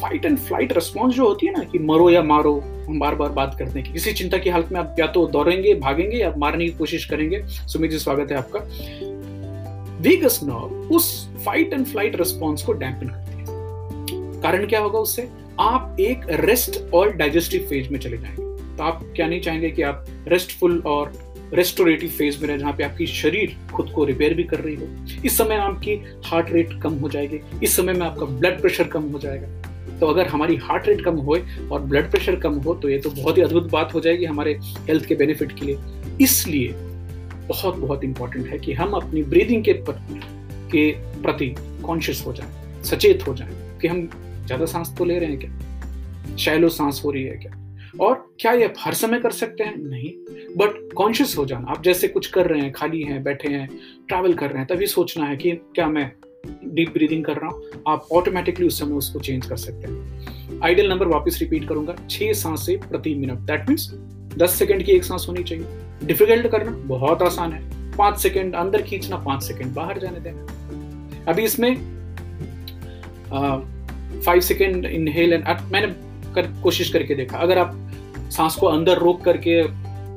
फाइट 0.00 0.24
एंड 0.24 0.38
फ़्लाइट 0.38 0.72
रिस्पॉन्स 0.72 1.14
जो 1.14 1.28
होती 1.28 1.46
है 1.46 1.52
ना 1.52 1.64
कि 1.64 1.78
मरो 1.78 2.10
या 2.10 2.22
मारो, 2.22 2.64
हम 2.88 2.98
बार 2.98 3.14
बार 3.14 3.28
बात 3.28 3.56
करते 3.58 3.78
हैं 3.78 3.88
कि 3.88 3.92
किसी 3.92 4.12
चिंता 4.12 4.38
की 4.38 4.50
हालत 4.50 4.68
में 4.72 4.80
आप 4.80 4.96
या 5.00 5.06
तो 5.06 5.26
दौड़ेंगे, 5.26 5.74
भागेंगे 5.74 6.16
या 6.16 6.34
मारने 6.38 6.64
की 6.64 6.70
कोशिश 6.70 7.04
करेंगे। 7.04 7.46
सुमित 7.46 7.90
जी, 7.90 7.98
स्वागत 7.98 8.32
है 8.32 8.38
आपका। 8.38 8.60
वेगस 10.00 10.40
नर्व 10.42 10.94
उस 10.94 11.28
फाइट 11.44 11.72
एंड 11.72 11.86
फ़्लाइट 11.86 12.16
रिस्पॉन्स 12.16 12.62
को 12.62 12.72
डैम्पन 12.72 13.06
करती 13.06 13.38
है। 13.38 13.46
कारण 14.42 14.66
क्या 14.66 14.80
होगा 14.80 14.98
उससे? 14.98 15.28
आप 15.60 15.96
एक 16.00 16.20
रेस्ट 16.30 16.94
और 16.94 17.12
डाइजेस्टिव 17.12 17.60
फ़ेज़ 17.60 17.90
में 17.90 17.98
चले 17.98 18.18
जाएँगे। 18.18 18.76
तो 18.76 18.82
आप 18.82 19.12
क्या 19.16 19.26
नहीं 19.26 19.40
चाहेंगे 19.40 19.70
कि 19.70 19.82
आप 19.82 20.06
रेस्टफुल 20.28 20.82
और 20.86 21.12
रेस्टोरेटिव 21.54 22.08
फ़ेज़ 22.08 22.40
में 22.40 22.48
रहे, 22.48 22.58
जहाँ 22.58 22.72
पे 22.72 22.84
आपकी 22.84 23.06
शरीर 23.06 23.56
खुद 23.74 23.90
को 23.90 24.04
रिपेयर 24.04 24.34
भी 24.34 24.44
कर 24.44 24.60
रही 24.60 24.74
हो। 24.74 25.06
इस 25.24 25.38
समय 25.38 25.54
आपकी 25.54 26.02
हार्ट 26.24 26.50
रेट 26.50 26.80
कम 26.82 26.92
हो 26.92 27.08
जाएगी। 27.08 27.40
इस 27.62 27.76
समय 27.76 27.92
में 27.92 28.06
आपका 28.06 28.26
ब्लड 28.26 28.60
प्रेशर 28.60 28.84
कम 28.84 29.02
हो 29.02 29.18
जाएगा। 29.18 29.59
तो 30.00 30.06
अगर 30.06 30.26
हमारी 30.26 30.56
हार्ट 30.56 30.88
रेट 30.88 31.04
कम 31.04 31.16
हो 31.18 31.36
और 31.72 31.80
ब्लड 31.80 32.10
प्रेशर 32.10 32.36
कम 32.40 32.54
हो 32.58 32.74
तो 32.74 32.88
ये 32.88 32.98
तो 32.98 33.10
बहुत 33.12 33.38
ही 33.38 33.42
अद्भुत 33.42 33.70
बात 33.72 33.94
हो 33.94 34.00
जाएगी 34.00 34.24
हमारे 34.24 34.58
हेल्थ 34.88 35.04
के 35.04 35.14
बेनिफिट 35.14 35.52
के 35.58 35.66
लिए। 35.66 35.78
इसलिए 36.20 36.72
बहुत 37.48 37.76
बहुत 37.76 38.04
इंपॉर्टेंट 38.04 38.46
है 38.48 38.58
कि 38.58 38.72
हम 38.72 38.92
अपनी 38.92 39.22
ब्रीदिंग 39.24 39.64
के 39.64 39.72
के 40.70 40.90
प्रति 41.22 41.54
कॉन्शियस 41.84 42.22
हो 42.26 42.32
जाए, 42.32 42.82
सचेत 42.84 43.26
हो 43.26 43.34
जाए 43.34 43.78
कि 43.80 43.88
हम 43.88 44.06
ज़्यादा 44.46 44.66
सांस 44.66 44.94
तो 44.98 45.04
ले 45.04 45.18
रहे 45.18 45.28
हैं 45.28 45.38
क्या? 45.38 46.36
शैलो 46.36 46.68
सांस 46.68 47.02
हो 47.04 47.10
रही 47.10 47.22
है 47.24 47.36
क्या? 47.36 47.52
और 48.00 48.14
क्या 48.40 48.52
ये 48.52 48.72
हर 48.78 48.94
समय 48.94 49.18
कर 49.20 49.30
सकते 49.32 49.64
हैं? 49.64 49.76
नहीं। 49.78 50.10
बट 50.56 50.92
कॉन्शियस 50.92 51.36
हो 51.38 51.44
जाना। 51.44 51.70
आप 51.70 51.82
जैसे 51.82 52.08
कुछ 52.08 52.26
कर 52.26 52.46
रहे 52.46 52.60
हैं, 52.60 52.72
खाली 52.72 53.02
हैं, 53.02 53.22
बैठे 53.22 53.48
हैं 53.48 53.68
ट्रैवल 54.08 54.34
कर 54.34 54.50
रहे 54.50 54.58
हैं, 54.58 54.66
तभी 54.66 54.86
सोचना 54.86 55.26
है 55.26 55.36
कि 55.36 55.52
क्या 55.74 55.88
मैं 55.88 56.10
डीप 56.44 56.92
ब्रीदिंग 56.92 57.24
कर 57.24 57.36
रहा 57.36 57.50
हूँ 57.50 57.82
आप 57.88 58.06
ऑटोमेटिकली 58.12 58.66
उस 58.66 58.78
समय 58.78 58.94
उसको 58.94 59.20
चेंज 59.20 59.46
कर 59.46 59.56
सकते 59.56 59.88
हैं। 59.88 60.60
आइडियल 60.64 60.88
नंबर 60.90 61.06
वापस 61.08 61.38
रिपीट 61.40 61.68
करूँगा 61.68 61.94
छह 62.10 62.32
साँसें 62.32 62.78
प्रति 62.80 63.14
मिनट 63.14 63.38
दैट 63.50 63.68
मीन्स 63.68 63.90
दस 64.38 64.54
सेकंड 64.54 64.82
की 64.84 64.92
एक 64.92 65.04
सांस 65.04 65.26
होनी 65.28 65.42
चाहिए। 65.44 66.06
डिफ़िकल्ट 66.06 66.46
करना 66.46 66.70
बहुत 66.86 67.22
आसान 67.22 67.52
है। 67.52 67.96
पाँच 67.96 68.18
सेकंड 68.18 68.54
अंदर 68.54 68.82
खींचना 68.82 69.16
पाँच 69.18 69.42
सेकंड 69.42 69.74
बाहर 69.74 69.98
जाने 69.98 70.20
देना। 70.20 70.46
अभी 71.28 71.42
इसमें 71.44 71.74
फाइव 74.24 74.40
सेकेंड 74.40 74.86
इनहेल 74.86 75.32
एंड 75.32 75.44
मैंने 75.72 75.86
कर, 76.34 76.46
कोशिश 76.62 76.92
करके 76.92 77.14
देखा। 77.14 77.38
अगर 77.38 77.58
आप 77.58 77.76
सांस 78.30 78.54
को 78.54 78.66
अंदर 78.66 78.98
रोक 78.98 79.22
करके 79.24 79.62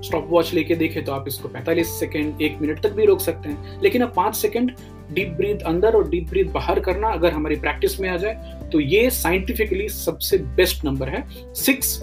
स्टॉप 0.04 0.28
वॉच 0.30 0.54
लेके 0.54 0.76
देखे 0.76 1.02
तो 1.02 1.12
आप 1.12 1.28
इसको 1.28 1.50
45 1.50 1.90
सेकेंड 2.00 2.42
एक 2.42 2.58
मिनट 2.62 2.82
तक 2.84 2.92
भी 2.92 3.06
रोक 3.06 3.20
सकते 3.22 3.50
हैं। 3.50 3.82
लेकिन 3.82 4.02
अब 4.02 4.14
पाँच 4.16 4.36
सेकेंड 4.36 4.72
डीप 5.14 5.30
ब्रीथ 5.30 5.62
अंदर 5.66 5.96
और 5.96 6.10
डीप 6.10 6.30
ब्रीथ 6.30 6.46
बाहर 6.46 6.80
करना 6.80 7.08
अगर 7.08 7.32
हमारी 7.32 7.56
प्रैक्टिस 7.56 8.00
में 8.00 8.10
आ 8.10 8.18
जाए 8.18 8.60
तो 8.72 8.80
ये 8.80 9.10
साइंटिफिकली 9.10 9.90
सबसे 9.90 10.38
बेस्ट 10.58 10.86
नंबर 10.86 11.10
है। 11.10 11.24
Six 11.54 12.00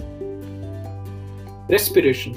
respiration 1.71 2.33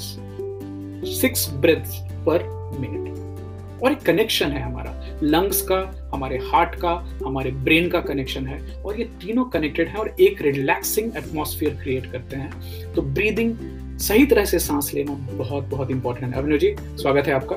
six 1.12 1.48
breath 1.52 2.02
per 2.26 2.42
minute 2.80 3.82
और 3.82 3.92
एक 3.92 3.98
कनेक्शन 3.98 4.50
है 4.50 4.62
हमारा। 4.62 4.92
लंग्स 5.22 5.60
का, 5.62 6.10
हमारे 6.14 6.38
हार्ट 6.42 6.74
का, 6.74 6.90
हमारे 7.26 7.50
ब्रेन 7.50 7.88
का 7.88 8.00
कनेक्शन 8.00 8.46
है। 8.46 8.82
और 8.82 8.98
ये 8.98 9.04
तीनों 9.04 9.44
कनेक्टेड 9.44 9.88
है 9.88 9.96
और 9.96 10.14
एक 10.20 10.42
रिलैक्सिंग 10.42 11.16
एटमोसफियर 11.16 11.74
क्रिएट 11.82 12.10
करते 12.12 12.36
हैं। 12.36 12.92
तो 12.94 13.02
ब्रीदिंग 13.02 13.56
सही 13.98 14.26
तरह 14.26 14.44
से 14.44 14.58
सांस 14.58 14.90
लेना 14.94 15.14
बहुत 15.32 15.64
बहुत 15.64 15.90
इंपॉर्टेंट 15.90 16.34
है। 16.34 16.42
अभिनव 16.42 16.58
जी, 16.58 16.74
स्वागत 16.80 17.26
है 17.26 17.32
आपका। 17.32 17.56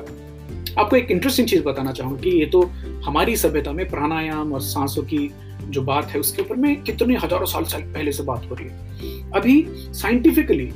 आपको 0.78 0.96
एक 0.96 1.10
इंटरेस्टिंग 1.10 1.48
चीज़ 1.48 1.62
बताना 1.62 1.92
चाहूँगा 1.92 2.20
कि 2.22 2.30
ये 2.30 2.46
तो 2.46 2.60
हमारी 3.04 3.36
सभ्यता 3.36 3.72
में 3.72 3.88
प्राणायाम 3.90 4.52
और 4.52 4.60
सांसों 4.60 5.02
की 5.02 5.30
जो 5.68 5.82
बात 5.82 6.04
है, 6.04 6.20
उसके 6.20 6.42
ऊपर 6.42 6.56
में 6.56 6.82
कितने 6.82 7.16
हज़ारों 7.16 7.46
साल 7.46 7.64
साल 7.64 7.82
पहले 7.84 8.12
से 8.12 8.22
बात 8.22 8.50
हो 8.50 8.54
रही 8.54 8.68
है। 8.68 9.30
अभी 9.30 9.64
साइंटिफिकली 9.94 10.70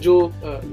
जो 0.00 0.14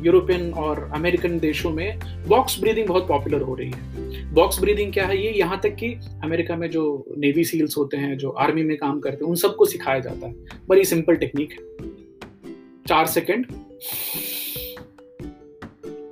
यूरोपियन 0.03 0.51
और 0.53 0.89
अमेरिकन 0.95 1.37
देशों 1.39 1.71
में 1.71 1.99
बॉक्स 2.27 2.59
ब्रीदिंग 2.59 2.87
बहुत 2.87 3.07
पॉपुलर 3.07 3.41
हो 3.41 3.55
रही 3.55 3.71
है। 3.71 4.33
बॉक्स 4.33 4.59
ब्रीदिंग 4.61 4.93
क्या 4.93 5.05
है? 5.05 5.17
ये 5.23 5.31
यहाँ 5.31 5.59
तक 5.63 5.75
कि 5.75 5.87
अमेरिका 6.23 6.55
में 6.55 6.69
जो 6.69 6.83
नेवी 7.17 7.43
सील्स 7.43 7.77
होते 7.77 7.97
हैं, 7.97 8.17
जो 8.17 8.29
आर्मी 8.29 8.63
में 8.63 8.75
काम 8.77 8.99
करते 8.99 9.23
हैं, 9.23 9.29
उन 9.29 9.35
सबको 9.35 9.65
सिखाया 9.65 9.99
जाता 9.99 10.27
है। 10.27 10.33
बड़ी 10.69 10.83
सिंपल 10.85 11.15
टेक्निक 11.15 11.51
है। 11.51 11.59
चार 12.87 13.05
सेकेंड 13.05 13.45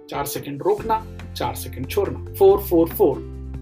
चार 0.10 0.26
सेकेंड 0.26 0.62
रोकना। 0.62 0.96
चार 1.36 1.56
सेकेंड 1.56 1.88
छोड़ना। 1.88 2.34
Four 2.34 2.60
four 2.60 2.90
four 2.90 3.18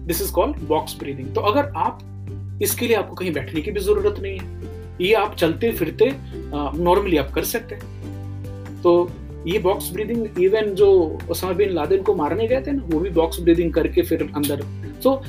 this 0.06 0.22
is 0.22 0.32
called 0.32 0.56
box 0.68 0.98
breathing 0.98 1.34
तो 1.34 1.40
अगर 1.42 1.72
आप 1.78 2.58
इसके 2.62 2.86
लिए 2.86 2.96
आपको 2.96 3.14
कहीं 3.14 3.32
बैठने 3.32 3.60
की 3.60 3.70
भी 3.70 3.80
ज़रूरत 3.80 4.20
नहीं 4.20 4.38
है 4.38 4.72
ये 5.00 5.12
आप 5.14 5.34
चलते 5.34 5.70
फिरते 5.72 6.10
नॉर्मली 6.14 7.16
आप 7.16 7.30
कर 7.34 7.44
सकते 7.44 7.74
हैं। 7.74 8.82
तो 8.82 9.10
ये 9.46 9.58
बॉक्स 9.58 9.92
ब्रीदिंग 9.92 10.42
इवन 10.42 10.74
जो 10.74 10.86
ओसामा 11.30 11.52
बिन 11.52 11.70
लादेन 11.70 12.02
को 12.02 12.14
मारने 12.14 12.46
गए 12.48 12.60
थे 12.66 12.72
ना 12.72 12.82
वो 12.86 13.00
भी 13.00 13.10
बॉक्स 13.10 13.40
ब्रीदिंग 13.40 13.72
करके 13.72 14.02
फिर 14.02 14.22
अंदर। 14.36 14.62
So 15.02 15.20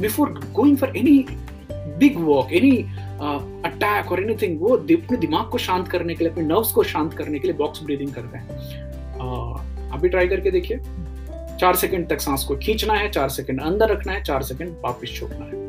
before 0.00 0.30
going 0.54 0.76
for 0.76 0.96
any 0.96 1.18
big 1.98 2.18
walk 2.20 2.52
any 2.52 2.76
attack 3.64 4.12
और 4.12 4.22
एनीथिंग 4.22 4.60
वो 4.60 4.76
अपने 4.76 5.16
दिमाग 5.16 5.48
को 5.50 5.58
शांत 5.58 5.88
करने 5.88 6.14
के 6.14 6.24
लिए 6.24 6.32
अपने 6.32 6.44
नर्व्स 6.44 6.72
को 6.72 6.82
शांत 6.84 7.14
करने 7.14 7.38
के 7.38 7.48
लिए 7.48 7.56
बॉक्स 7.56 7.82
ब्रीदिंग 7.82 8.12
करते 8.12 8.38
हैं। 8.38 8.48
uh, 9.16 9.60
अभी 9.94 10.08
ट्राई 10.08 10.28
करके 10.28 10.50
देखिए। 10.50 10.76
चार 11.60 11.76
सेकंड 11.76 12.08
तक 12.08 12.20
सांस 12.20 12.44
को 12.44 12.56
खींचना 12.56 12.94
है, 12.94 13.10
चार 13.10 13.28
सेकंड 13.28 13.60
अंदर 13.60 13.88
रखना 13.88 14.12
है, 14.12 14.22
चार 14.22 14.42
सेकंड 14.42 14.76
वापिस 14.84 15.14
छोड़ना 15.14 15.44
है। 15.44 15.62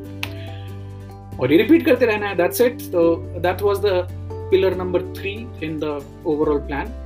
और 1.39 1.52
ये 1.52 1.58
रिपीट 1.58 1.86
करते 1.86 2.06
रहना 2.06 2.28
है 2.28 2.36
दैट्स 2.36 2.62
इट 2.62 2.82
तो 2.91 3.15
that 3.39 3.62
was 3.62 3.78
the 3.78 4.08
pillar 4.52 4.76
number 4.76 5.02
three 5.13 5.32
in 5.63 5.78
the 5.80 6.02
overall 6.26 6.60
plan 6.67 7.02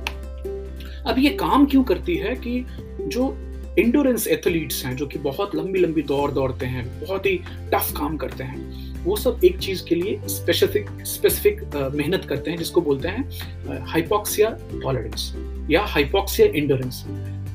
अब 1.06 1.18
ये 1.18 1.30
काम 1.30 1.64
क्यों 1.66 1.82
करती 1.84 2.14
है 2.16 2.34
कि 2.36 2.64
जो 3.00 3.36
इंडोरेंस 3.78 4.26
एथलीट्स 4.28 4.84
हैं, 4.84 4.94
जो 4.96 5.06
कि 5.06 5.18
बहुत 5.18 5.54
लंबी 5.54 5.78
लंबी 5.78 6.02
दौड़ 6.02 6.30
दौड़ते 6.30 6.66
हैं, 6.66 6.84
बहुत 7.00 7.26
ही 7.26 7.36
टफ 7.72 7.92
काम 7.96 8.16
करते 8.16 8.44
हैं, 8.44 9.04
वो 9.04 9.16
सब 9.16 9.40
एक 9.44 9.58
चीज़ 9.58 9.84
के 9.84 9.94
लिए 9.94 10.20
स्पेसिफिक 10.28 10.90
स्पेसिफिक 11.06 11.62
मेहनत 11.94 12.24
करते 12.24 12.50
हैं, 12.50 12.58
जिसको 12.58 12.80
बोलते 12.80 13.08
हैं 13.08 13.86
हाइपोक्सिया 13.86 14.50
टॉलरेंस 14.72 15.32
या 15.70 15.82
हाइपोक्सिया 15.86 16.48
इंडोरेंस 16.54 17.04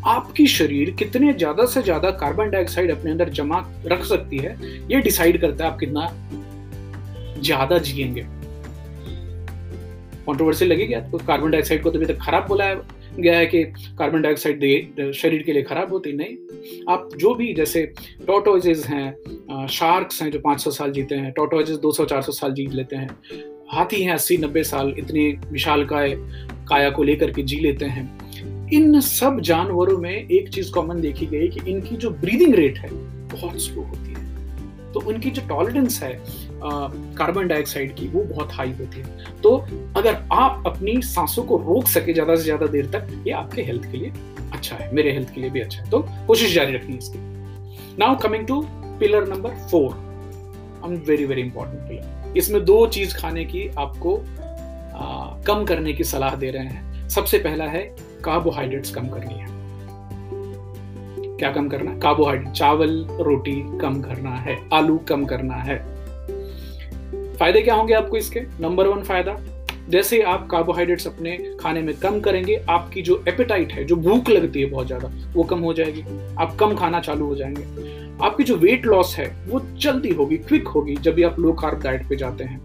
आपकी 0.05 0.45
शरीर 0.47 0.89
कितने 0.91 1.31
ज़्यादा 1.33 1.65
से 1.65 1.81
ज़्यादा 1.81 2.09
कार्बन 2.13 2.49
डाइऑक्साइड 2.49 2.91
अपने 2.91 3.11
अंदर 3.11 3.29
जमा 3.31 3.63
रख 3.85 4.03
सकती 4.05 4.37
है, 4.37 4.57
ये 4.91 4.99
डिसाइड 5.01 5.39
करता 5.41 5.65
है 5.65 5.71
आप 5.71 5.79
कितना 5.79 6.09
ज़्यादा 7.39 7.77
जिएँगे। 7.79 8.25
कॉन्ट्रोवर्सी 10.25 10.65
लगेगी 10.65 10.93
आपको 10.93 11.17
कार्बन 11.17 11.51
डाइऑक्साइड 11.51 11.83
को 11.83 11.91
तो 11.91 11.97
अभी 11.97 12.05
तक 12.05 12.19
खराब 12.21 12.47
बोला 12.47 12.65
है, 12.65 12.79
गया 13.15 13.37
है 13.37 13.45
कि 13.45 13.63
कार्बन 13.99 14.21
डाइऑक्साइड 14.21 15.11
शरीर 15.13 15.43
के 15.43 15.53
लिए 15.53 15.63
खराब 15.63 15.91
होती 15.93 16.13
नहीं। 16.13 16.85
आप 16.89 17.09
जो 17.17 17.33
भी 17.35 17.53
जैसे 17.53 17.85
टोटोजेज 18.27 18.85
हैं 18.85 19.67
शार्क्स 19.69 20.21
हैं 20.21 20.29
जो 20.31 20.39
500 20.39 20.71
साल 20.71 20.91
जीते 20.91 21.15
हैं 21.15 21.31
टोटोजेज 21.31 21.77
200-400 21.79 22.31
साल 22.31 22.53
जीत 22.53 22.73
लेते 22.73 22.95
हैं, 22.95 23.09
हाथी 23.71 24.01
हैं 24.03 24.13
अस्सी, 24.13 24.37
नब्बे 24.37 24.63
साल 24.63 24.93
इतने 24.97 25.27
विशाल 25.51 25.85
काय 25.85 26.15
काया 26.69 26.89
को 26.89 27.03
लेकर 27.03 27.31
के 27.31 27.43
जी 27.43 27.59
लेते 27.59 27.85
हैं। 27.87 28.05
इन 28.73 28.99
सब 29.01 29.39
जानवरों 29.39 29.97
में 29.97 30.11
एक 30.11 30.49
चीज़ 30.49 30.71
कॉमन 30.71 31.01
देखी 31.01 31.25
गई 31.25 31.47
कि 31.47 31.59
इनकी 31.71 31.95
जो 31.95 32.09
ब्रीदिंग 32.11 32.53
रेट 32.55 32.77
है 32.77 32.89
बहुत 33.33 33.61
स्लो 33.61 33.81
होती 33.81 34.13
है। 34.13 34.23
तो 34.93 34.99
उनकी 35.01 35.29
जो 35.29 35.41
टॉलरेंस 35.47 36.01
है 36.03 36.13
कार्बन 36.63 37.47
डाइऑक्साइड 37.47 37.93
की 37.95 38.07
वो 38.07 38.23
बहुत 38.23 38.53
हाई 38.53 38.71
होती 38.71 38.99
है। 38.99 39.41
तो 39.41 39.55
अगर 39.97 40.17
आप 40.33 40.63
अपनी 40.67 41.01
सांसों 41.01 41.43
को 41.43 41.57
रोक 41.57 41.87
सके 41.87 42.13
ज़्यादा 42.13 42.35
से 42.35 42.43
ज़्यादा 42.43 42.67
देर 42.67 42.85
तक 42.91 43.07
ये 43.27 43.33
आपके 43.33 43.61
हेल्थ 43.61 43.91
के 43.91 43.97
लिए 43.97 44.11
अच्छा 44.53 44.75
है 44.75 44.93
मेरे 44.95 45.11
हेल्थ 45.11 45.33
के 45.33 45.41
लिए 45.41 45.49
भी 45.49 45.59
अच्छा 45.59 45.81
है। 45.83 45.89
तो 45.89 45.99
कोशिश 46.27 46.53
जारी 46.53 46.73
रखनी 46.73 46.97
इसकी। 46.97 47.19
Now 47.99 48.17
coming 48.19 48.47
to 48.47 48.61
pillar 48.99 49.27
number 49.27 49.55
four 49.71 50.03
very 51.05 51.25
very 51.25 51.41
important 51.41 51.87
pillar 51.89 52.37
इसमें 52.37 52.63
दो 52.65 52.85
चीज़ 52.87 53.15
खाने 53.17 53.45
की 53.45 53.67
आपको 53.69 54.15
आ, 54.15 55.43
कम 55.47 55.63
करने 55.65 55.93
की 55.93 56.03
सलाह 56.03 56.35
दे 56.35 56.49
रहे 56.51 56.65
हैं। 56.65 57.07
सबसे 57.09 57.37
पहला 57.37 57.65
है 57.65 57.83
कार्बोहाइड्रेट्स 58.25 58.91
कम 58.91 59.07
करनी 59.07 59.33
है। 59.33 59.45
क्या 61.37 61.51
कम 61.51 61.67
करना? 61.69 61.91
है 61.91 61.99
कार्बोहाइड्रेट 61.99 62.51
चावल, 62.51 63.07
रोटी 63.21 63.77
कम 63.77 64.01
करना 64.01 64.29
है, 64.29 64.59
आलू 64.73 64.97
कम 64.97 65.25
करना 65.25 65.53
है। 65.53 65.95
फ़ायदे 67.35 67.61
क्या 67.61 67.75
होंगे 67.75 67.93
आपको 67.93 68.17
इसके? 68.17 68.39
नंबर 68.39 68.87
वन 68.87 69.03
फ़ायदा, 69.03 69.37
जैसे 69.89 70.21
आप 70.21 70.47
कार्बोहाइड्रेट्स 70.51 71.07
अपने 71.07 71.57
खाने 71.59 71.81
में 71.81 71.95
कम 71.95 72.19
करेंगे, 72.19 72.65
आपकी 72.69 73.01
जो 73.01 73.23
एपेटाइट 73.27 73.73
है, 73.73 73.83
जो 73.83 73.95
भूख 73.95 74.29
लगती 74.29 74.59
है 74.59 74.65
बहुत 74.65 74.87
ज़्यादा, 74.87 75.11
वो 75.33 75.43
कम 75.43 75.59
हो 75.59 75.73
जाएगी। 75.73 76.03
आप 76.39 76.55
कम 76.55 76.75
खाना 76.75 76.99
चालू 76.99 77.25
हो 77.25 77.35
जाएँगे। 77.35 78.05
आपकी 78.25 78.43
जो 78.43 78.55
वेट 78.55 78.85
लॉस 78.85 79.15
है, 79.17 79.35
वो 79.47 79.61
जल्दी 79.77 80.09
होगी 80.09 80.37
क्विक 80.37 80.67
होगी, 80.67 80.95
जब 80.95 81.13
भी 81.13 81.23
आप 81.23 81.39
लो 81.39 81.53
कार्ब 81.53 81.81
डाइट 81.83 82.09
पे 82.09 82.15
जाते 82.15 82.43
हैं। 82.43 82.61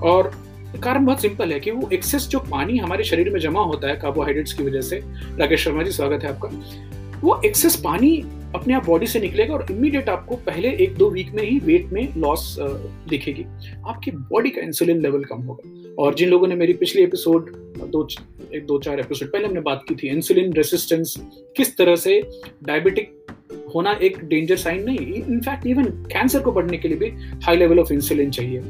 और 0.00 0.45
कारण 0.76 1.04
बहुत 1.04 1.22
सिंपल 1.22 1.52
है 1.52 1.60
कि 1.60 1.70
वो 1.70 1.88
एक्सेस 1.92 2.28
जो 2.28 2.38
पानी 2.38 2.78
हमारे 2.78 3.04
शरीर 3.04 3.30
में 3.30 3.40
जमा 3.40 3.60
होता 3.60 3.88
है 3.88 3.96
कार्बोहाइड्रेट्स 3.96 4.52
की 4.52 4.64
वजह 4.64 4.80
से, 4.80 5.02
राकेश 5.38 5.64
शर्मा 5.64 5.82
जी, 5.82 5.90
स्वागत 5.90 6.24
है 6.24 6.28
आपका। 6.28 6.48
वो 7.20 7.40
एक्सेस 7.44 7.76
पानी 7.76 8.24
अपने 8.54 8.74
आप 8.74 8.86
बॉडी 8.86 9.06
से 9.06 9.20
निकलेगा 9.20 9.54
और 9.54 9.66
इमीडिएट 9.70 10.08
आपको 10.08 10.36
पहले 10.36 10.68
एक 10.68 10.94
दो 10.94 11.10
वीक 11.10 11.30
में 11.34 11.42
ही 11.42 11.58
वेट 11.58 11.86
में 11.86 12.16
लॉस 12.16 12.56
दिखेगी। 13.08 13.44
आपकी 13.88 14.10
बॉडी 14.10 14.50
का 14.50 14.62
इंसुलिन 14.62 15.00
लेवल 15.00 15.24
कम 15.24 15.36
होगा। 15.36 15.94
और 15.98 16.14
जिन 16.14 16.28
लोगों 16.28 16.46
ने 16.46 16.54
मेरी 16.54 16.72
पिछली 16.72 17.02
एपिसोड 17.02 17.50
दो, 17.90 18.08
एक 18.54 18.66
दो 18.66 18.78
चार 18.78 19.00
एपिसोड 19.00 19.28
पहले 19.28 19.46
हमने 19.46 19.60
बात 19.60 19.84
की 19.88 19.94
थी 19.94 20.08
इंसुलिन 20.08 20.52
रेसिस्टेंस 20.52 21.16
किस 21.56 21.76
तरह 21.76 21.96
से 21.96 22.20
डायबिटिक 22.64 23.26
होना 23.74 23.92
एक 23.92 24.18
डेंजर 24.24 24.56
साइन 24.56 24.84
नहीं 24.84 24.98
इनफैक्ट 24.98 25.66
इवन 25.66 25.84
कैंसर 25.84 26.40
को 26.40 26.52
बढ़ने 26.52 26.78
के 26.78 26.88
लिए 26.88 26.98
भी 26.98 27.08
हाई 27.44 27.56
लेवल 27.56 27.80
ऑफ़ 27.80 27.92
इंसुलिन 27.92 28.30
चाहिए। 28.30 28.60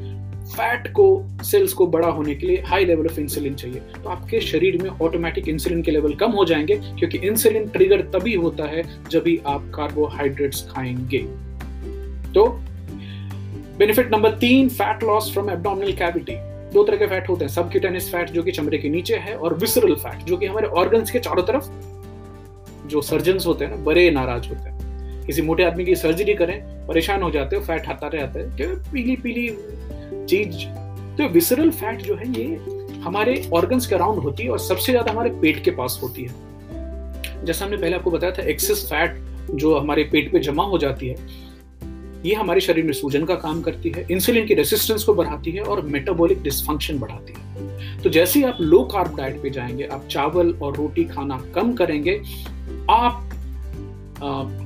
फैट 0.47 0.93
को, 0.93 1.25
सेल्स 1.43 1.73
को 1.73 1.87
बड़ा 1.87 2.09
होने 2.09 2.35
के 2.35 2.47
लिए 2.47 2.63
हाई 2.67 2.85
लेवल 2.85 3.07
ऑफ़ 3.07 3.21
इंसुलिन 3.21 3.55
चाहिए। 3.55 3.81
तो 4.03 4.09
आपके 4.09 4.41
शरीर 4.41 4.83
में 4.83 4.91
ऑटोमेटिक 4.91 5.49
इंसुलिन 5.49 5.83
के 5.83 5.91
लेवल 5.91 6.15
कम 6.15 6.31
हो 6.31 6.45
जाएँगे, 6.45 6.75
क्योंकि 6.75 7.19
इंसुलिन 7.19 7.69
ट्रिगर 7.69 8.01
तभी 8.15 8.35
होता 8.35 8.65
है 8.65 8.83
जब 9.11 9.23
भी 9.23 9.41
आप 9.47 9.71
कार्बोहाइड्रेट्स 9.75 10.69
खाएँगे। 10.71 11.19
तो 12.33 12.47
बेनिफिट 13.79 14.13
नंबर 14.13 14.31
तीन 14.31 14.69
fat 14.69 15.03
loss 15.03 15.33
from 15.33 15.51
abdominal 15.51 15.93
cavity 15.93 16.37
दो 16.75 16.83
तरह 16.85 16.97
के 16.97 17.07
फैट 17.07 17.29
होते 17.29 17.45
हैं 17.45 17.53
सबक्यूटेनियस 17.53 18.11
फैट 18.13 18.31
जो 18.31 18.43
कि 18.43 18.53
चमड़े 18.53 18.79
के 18.79 18.89
नीचे 18.89 19.17
है 19.17 19.35
और 19.35 19.55
विसरल 19.55 19.95
फैट 19.95 20.25
जो 20.25 20.37
कि 20.37 20.47
हमारे 20.47 20.67
ऑर्गन्स 20.67 21.11
के 21.11 21.19
चारों 21.19 21.43
तरफ़ 21.43 21.69
जो 22.89 23.01
सर्जन 23.01 23.39
होते 23.47 23.65
हैं 23.65 23.77
ना, 23.77 23.85
बड़े 23.85 24.11
नाराज़ 24.11 24.49
होते 24.49 24.69
हैं। 24.71 25.27
किसी 25.27 25.43
मोटे 25.43 25.63
आदमी 25.63 25.85
की 25.85 25.95
सर्जरी 25.97 26.35
करें, 26.35 26.87
परेशान 26.87 27.23
हो 27.23 27.31
जाते 27.31 27.57
हो 27.57 27.63
फैट 27.63 27.87
आता 27.87 28.07
रहता 28.07 28.41
है 28.41 28.75
पीली 28.93 29.17
पीली 29.17 29.49
चीज़। 30.27 30.65
तो 31.17 31.29
विसरल 31.33 31.71
फैट 31.73 32.03
जो 32.03 32.15
है, 32.15 32.29
ये 32.33 33.01
हमारे 33.03 33.49
ऑर्गन्स 33.55 33.87
के 33.87 33.95
अराउंड 33.95 34.23
होती 34.23 34.43
है 34.43 34.51
और 34.51 34.59
सबसे 34.59 34.93
ज़्यादा 34.93 35.13
हमारे 35.13 35.31
पेट 35.43 35.63
के 35.65 35.71
पास 35.73 35.99
होती 36.03 36.23
है। 36.23 37.45
जैसा 37.45 37.65
हमने 37.65 37.77
पहले 37.77 37.97
आपको 37.97 38.11
बताया 38.11 38.33
था 38.33 38.43
एक्सेस 38.51 38.85
फैट 38.85 39.21
जो 39.53 39.77
हमारे 39.77 40.05
पेट 40.05 40.33
पे 40.33 40.39
जमा 40.41 40.65
हो 40.65 40.79
जाती 40.79 41.09
है, 41.09 41.17
ये 42.25 42.35
हमारे 42.35 42.61
शरीर 42.61 42.85
में 42.85 42.93
सूजन 42.93 43.25
का 43.25 43.35
काम 43.37 43.61
करती 43.63 43.91
है 43.91 44.07
इंसुलिन 44.11 44.47
की 44.47 44.55
रेसिस्टेंस 44.55 45.05
को 45.05 45.15
बढ़ाती 45.15 45.51
है 45.51 45.63
और 45.63 45.83
मेटाबॉलिक 45.87 46.43
डिस्फंक्शन 46.43 46.99
बढ़ाती 46.99 47.33
है। 47.33 48.01
तो 48.03 48.11
जैसे 48.11 48.39
ही 48.39 48.45
आप 48.45 48.57
लो 48.61 48.83
कार्ब 48.85 49.17
डाइट 49.17 49.43
पे 49.43 49.51
जाएँगे, 49.51 49.85
आप 49.85 50.07
चावल 50.11 50.53
और 50.53 50.77
रोटी 50.77 51.05
खाना 51.05 51.39
कम 51.55 51.73
करेंगे, 51.75 52.21
आप 52.91 53.23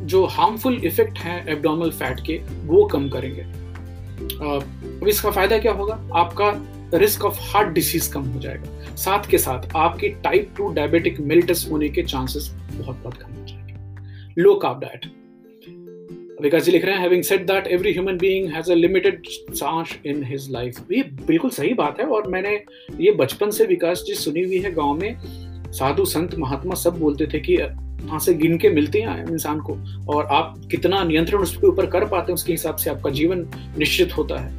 जो 0.04 0.24
हार्मफुल 0.26 0.80
इफ़ेक्ट 0.84 1.18
हैं 1.18 1.46
एब्डोमल 1.48 1.90
फैट 1.90 2.20
के, 2.26 2.40
वो 2.66 2.84
कम 2.86 3.08
करेंगे। 3.08 3.44
अब 4.20 5.08
इसका 5.08 5.30
फ़ायदा 5.30 5.58
क्या 5.58 5.72
होगा? 5.72 5.94
आपका 6.14 6.52
रिस्क 6.94 7.24
ऑफ़ 7.24 7.38
हार्ट 7.40 7.68
डिसीज 7.68 8.06
कम 8.06 8.22
हो 8.22 8.40
जाएगा। 8.40 8.94
साथ 8.96 9.30
के 9.30 9.38
साथ 9.38 9.76
आपकी 9.76 10.08
टाइप 10.08 10.54
टू 10.56 10.72
डायबिटिक 10.72 11.20
मिल्टस 11.20 11.68
होने 11.70 11.88
के 11.88 12.02
चांसेस 12.02 12.50
बहुत 12.72 12.96
बहुत 12.96 13.14
कम 13.14 13.32
हो 13.32 13.46
जाएँगे। 13.46 14.42
लो 14.42 14.54
कार्ब 14.54 14.80
डाइट 14.80 15.06
विकास 16.42 16.62
जी 16.62 16.72
लिख 16.72 16.84
रहे 16.84 16.96
हैं 16.96 17.22
said 17.22 17.46
that 17.46 17.66
every 17.66 17.92
human 17.92 18.16
being 18.16 18.52
has 18.52 18.72
a 18.72 18.74
limited 18.74 19.22
सांस 19.50 19.98
इन 20.06 20.24
हिज 20.24 20.50
लाइफ 20.50 20.78
ये 20.92 21.02
बिल्कुल 21.02 21.50
सही 21.50 21.74
बात 21.74 22.00
है 22.00 22.06
और 22.06 22.26
मैंने 22.26 22.64
ये 23.00 23.12
बचपन 23.12 23.50
से 23.50 23.64
विकास 23.64 24.04
जी 24.06 24.14
सुनी 24.14 24.42
हुई 24.42 24.58
है 24.58 24.72
गाँव 24.72 24.94
में। 24.94 25.16
साधु 25.72 26.04
संत 26.04 26.34
महात्मा 26.34 26.74
सब 26.74 26.98
बोलते 26.98 27.26
थे 27.26 27.40
कि 27.40 27.56
वहाँ 28.00 28.18
से 28.18 28.34
गिन 28.34 28.56
के 28.58 28.68
मिलते 28.68 29.00
हैं 29.00 29.26
इंसान 29.28 29.60
को। 29.60 29.76
और 30.08 30.26
आप 30.26 30.54
कितना 30.70 31.02
नियंत्रण 31.04 31.40
उसके 31.40 31.66
ऊपर 31.66 31.86
कर 31.86 32.04
पाते 32.04 32.32
हैं, 32.32 32.34
उसके 32.34 32.52
हिसाब 32.52 32.76
से 32.76 32.90
आपका 32.90 33.10
जीवन 33.10 33.46
निश्चित 33.78 34.16
होता 34.16 34.40
है। 34.40 34.52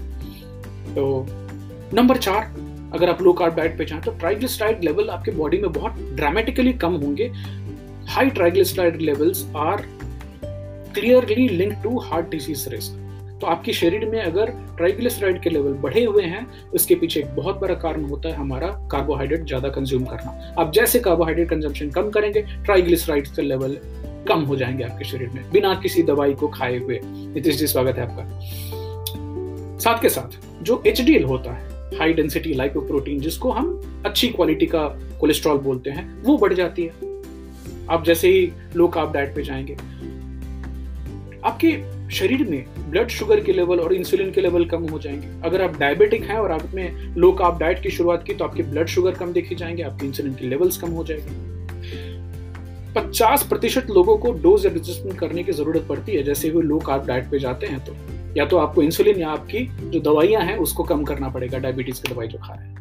तो 0.96 1.26
नंबर 1.94 2.18
चार, 2.18 2.54
अगर 2.94 3.10
आप 3.10 3.22
लो 3.22 3.34
कार्ब 3.34 3.56
डाइट 3.56 3.78
पे 3.78 3.86
चाहें 3.86 4.04
तो 4.04 4.12
ट्राइग्लिसराइड 4.12 4.84
लेवल 4.84 5.10
आपके 5.10 5.32
बॉडी 5.32 5.58
में 5.58 5.72
बहुत 5.72 6.00
ड्रामेटिकली 6.16 6.74
कम 6.74 6.94
होंगे। 6.96 7.32
High 8.10 8.30
triglyceride 8.30 9.02
levels 9.02 9.46
are 9.56 9.86
clearly 10.94 11.48
link 11.48 11.74
to 11.84 12.00
heart 12.00 12.30
disease 12.30 12.68
risk 12.70 12.98
तो 13.42 13.48
आपके 13.48 13.74
शरीर 13.74 14.06
में 14.06 14.20
अगर 14.22 14.50
ट्राइग्लिसराइड 14.78 15.42
के 15.44 15.50
लेवल 15.50 15.74
बढ़े 15.82 16.04
हुए 16.04 16.24
हैं, 16.24 16.46
उसके 16.74 16.96
पीछे 16.96 17.20
एक 17.20 17.36
बहुत 17.36 17.60
बड़ा 17.60 17.76
कारण 17.76 18.04
होता 18.06 18.30
है 18.30 18.36
हमारा 18.36 18.68
कार्बोहाइड्रेट 18.92 19.46
ज़्यादा 19.48 19.70
कंज्यूम 19.70 20.04
करना। 20.06 20.54
आप 20.60 20.72
जैसे 20.74 21.00
कार्बोहाइड्रेट 21.00 21.50
कंजम्पशन 21.50 21.90
कम 21.90 22.10
करेंगे 22.10 22.42
ट्राइग्लिसराइड 22.42 23.28
के 23.28 23.42
लेवल 23.42 23.78
कम 24.28 24.42
हो 24.42 24.56
जाएँगे 24.56 24.84
आपके 24.84 25.06
शरीर 25.06 25.30
में, 25.30 25.44
बिना 25.52 25.74
किसी 25.76 26.04
दवाई 26.04 26.34
को 26.34 26.48
खाए 26.48 26.78
हुए। 26.78 27.00
नीतीश 27.04 27.56
जी 27.56 27.68
स्वागत 27.68 27.98
है 27.98 28.04
आपका। 28.04 28.24
साथ 29.80 30.02
के 30.02 30.10
साथ, 30.10 30.38
जो 30.64 30.82
एचडीएल 30.88 31.24
होता 31.24 31.54
है 31.54 31.98
हाई 32.00 32.14
डेंसिटी 32.14 32.54
लाइपोप्रोटीन 32.54 33.20
जिसको 33.20 33.52
हम 33.52 34.04
अच्छी 34.06 34.28
क्वालिटी 34.28 34.66
का 34.66 34.84
कोलेस्ट्रॉल 35.20 35.58
बोलते 35.60 35.90
हैं, 35.90 36.24
वो 36.24 36.38
बढ़ 36.38 36.54
जाती 36.54 36.84
है। 36.84 37.10
आप 37.90 38.04
जैसे 38.06 38.28
ही 38.28 38.52
लो 38.76 38.88
कार्ब 38.88 39.12
डाइट 39.14 39.36
पे 39.36 39.44
जाएँगे, 39.44 39.78
आपके 41.46 42.10
शरीर 42.12 42.44
में 42.44 42.64
ब्लड 42.92 43.10
शुगर 43.10 43.40
के 43.40 43.54
लेवल 43.54 43.80
और 43.80 43.94
इंसुलिन 43.94 44.32
के 44.32 44.42
लेवल 44.42 44.66
कम 44.66 44.84
हो 44.84 45.00
जाएँगे। 45.00 45.28
अगर 45.48 45.62
आप 45.62 45.78
डायबिटिक 45.80 46.24
हैं 46.24 46.38
और 46.38 46.52
आपने 46.52 46.90
लो 47.18 47.32
कार्ब 47.32 47.60
डाइट 47.60 47.82
की 47.84 47.90
शुरुआत 47.90 48.24
की 48.24 48.34
तो 48.34 48.46
आपके 48.46 48.64
ब्लड 48.64 48.88
शुगर 48.88 49.12
कम 49.12 49.34
देखे 49.34 49.56
जाएँगे, 49.56 49.84
आपके 49.84 50.06
इंसुलिन 50.06 50.34
के 50.34 50.48
लेवल्स 50.48 50.78
कम 50.78 50.92
हो 50.92 51.04
जाएँगे। 51.04 51.50
पचास 52.96 53.44
प्रतिशत 53.44 53.88
लोगों 53.90 54.18
को 54.18 54.32
डोज 54.34 54.66
एडजस्टमेंट 54.66 55.20
करने 55.20 55.44
की 55.44 55.52
ज़रूरत 55.52 55.86
पड़ती 55.90 56.12
है। 56.12 56.24
जैसे 56.24 56.50
वो 56.50 56.62
लो 56.62 56.80
कार्ब 56.80 57.06
डाइट 57.06 57.30
पे 57.32 57.40
जाते 57.40 57.68
हैं 57.68 57.80
तो। 57.86 57.96
या 58.38 58.46
तो 58.46 58.58
आपको 58.58 58.84
इंसुलिन 58.84 59.20
या 59.20 59.30
आपकी 59.30 59.60
जो 59.82 60.00
दवाइयाँ 60.00 60.42
हैं, 60.42 60.58
उसको 60.58 60.84
कम 60.84 61.04
करना 61.04 61.30
पड़ेगा 61.30 61.58
डायबिटीज़ 61.58 62.02
की 62.02 62.14
दवाई 62.14 62.28
जो 62.28 62.38
खा 62.38 62.54
रहे 62.54 62.68
हैं। 62.68 62.80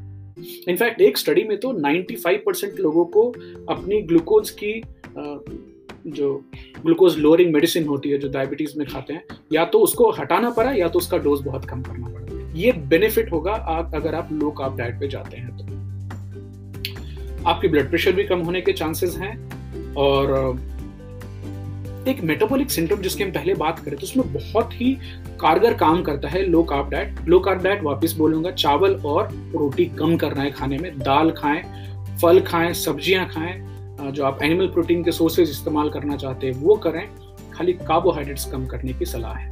इनफैक्ट 0.69 1.01
एक 1.01 1.19
स्टडी 1.19 1.43
में 1.45 1.57
तो 1.61 1.73
95 1.73 2.37
परसेंट 2.47 2.81
लोगों 2.81 3.05
को 3.05 3.23
अपनी 3.69 4.01
ग्लूकोज 4.03 4.51
की 4.51 4.73
जो 6.11 6.33
ग्लूकोज 6.83 7.19
लोअरिंग 7.19 7.53
मेडिसिन 7.53 7.87
होती 7.87 8.11
है, 8.11 8.19
जो 8.19 8.29
डायबिटीज़ 8.29 8.79
में 8.79 8.87
खाते 8.87 9.13
हैं, 9.13 9.23
या 9.53 9.65
तो 9.65 9.79
उसको 9.79 10.11
हटाना 10.11 10.51
पड़ा, 10.51 10.71
या 10.73 10.89
तो 10.89 10.99
उसका 10.99 11.19
डोज 11.19 11.43
बहुत 11.43 11.65
कम 11.65 11.83
करना 11.83 12.09
पड़ा। 12.09 12.53
ये 12.55 12.73
बेनिफिट 12.73 13.33
होगा 13.33 13.53
आप, 13.53 13.95
अगर 13.95 14.15
आप 14.15 14.29
लो 14.33 14.51
कार्ब 14.51 14.77
डाइट 14.77 15.01
पे 15.01 15.09
जाते 15.09 15.37
हैं 15.37 15.57
तो। 15.57 15.65
आपकी 17.49 17.69
ब्लड 17.69 17.89
प्रेशर 17.89 18.13
भी 18.13 18.25
कम 18.25 18.41
होने 18.41 18.61
के 18.61 18.73
चांसेस 18.73 19.17
हैं, 19.17 19.35
और 19.95 20.59
एक 22.09 22.21
मेटाबॉलिक 22.21 22.71
सिंड्रोम 22.71 23.01
जिसकी 23.01 23.23
हम 23.25 23.31
पहले 23.31 23.55
बात 23.55 23.79
करें 23.79 23.99
तो 23.99 24.03
उसमें 24.03 24.33
बहुत 24.33 24.73
ही 24.75 24.93
कारगर 25.41 25.75
काम 25.75 26.03
करता 26.03 26.29
है 26.29 26.43
low 26.47 26.63
carb 26.63 26.89
diet 26.91 27.29
low 27.29 27.39
carb 27.41 27.63
diet 27.63 27.83
वापस 27.83 28.13
बोलूँगा, 28.19 28.51
चावल 28.51 28.95
और 28.97 29.29
रोटी 29.55 29.85
कम 29.99 30.17
करना 30.17 30.43
है 30.43 30.51
खाने 30.51 30.79
में। 30.79 30.99
दाल 30.99 31.31
खाएँ, 31.31 31.63
फल 32.23 32.41
खाएँ, 32.41 32.73
सब्ज़ियाँ 32.75 33.29
खाएँ 33.29 33.70
जो 34.03 34.25
आप 34.25 34.43
एनिमल 34.43 34.67
प्रोटीन 34.69 35.03
के 35.05 35.13
सोर्सेज 35.13 35.51
इस्तेमाल 35.51 35.89
करना 35.91 36.17
चाहते 36.17 36.47
हैं, 36.47 36.55
वो 36.55 36.77
करें। 36.77 37.09
खाली 37.53 37.73
कार्बोहाइड्रेट्स 37.73 38.45
कम 38.53 38.67
करने 38.67 38.93
की 38.93 39.05
सलाह 39.07 39.35
है। 39.35 39.49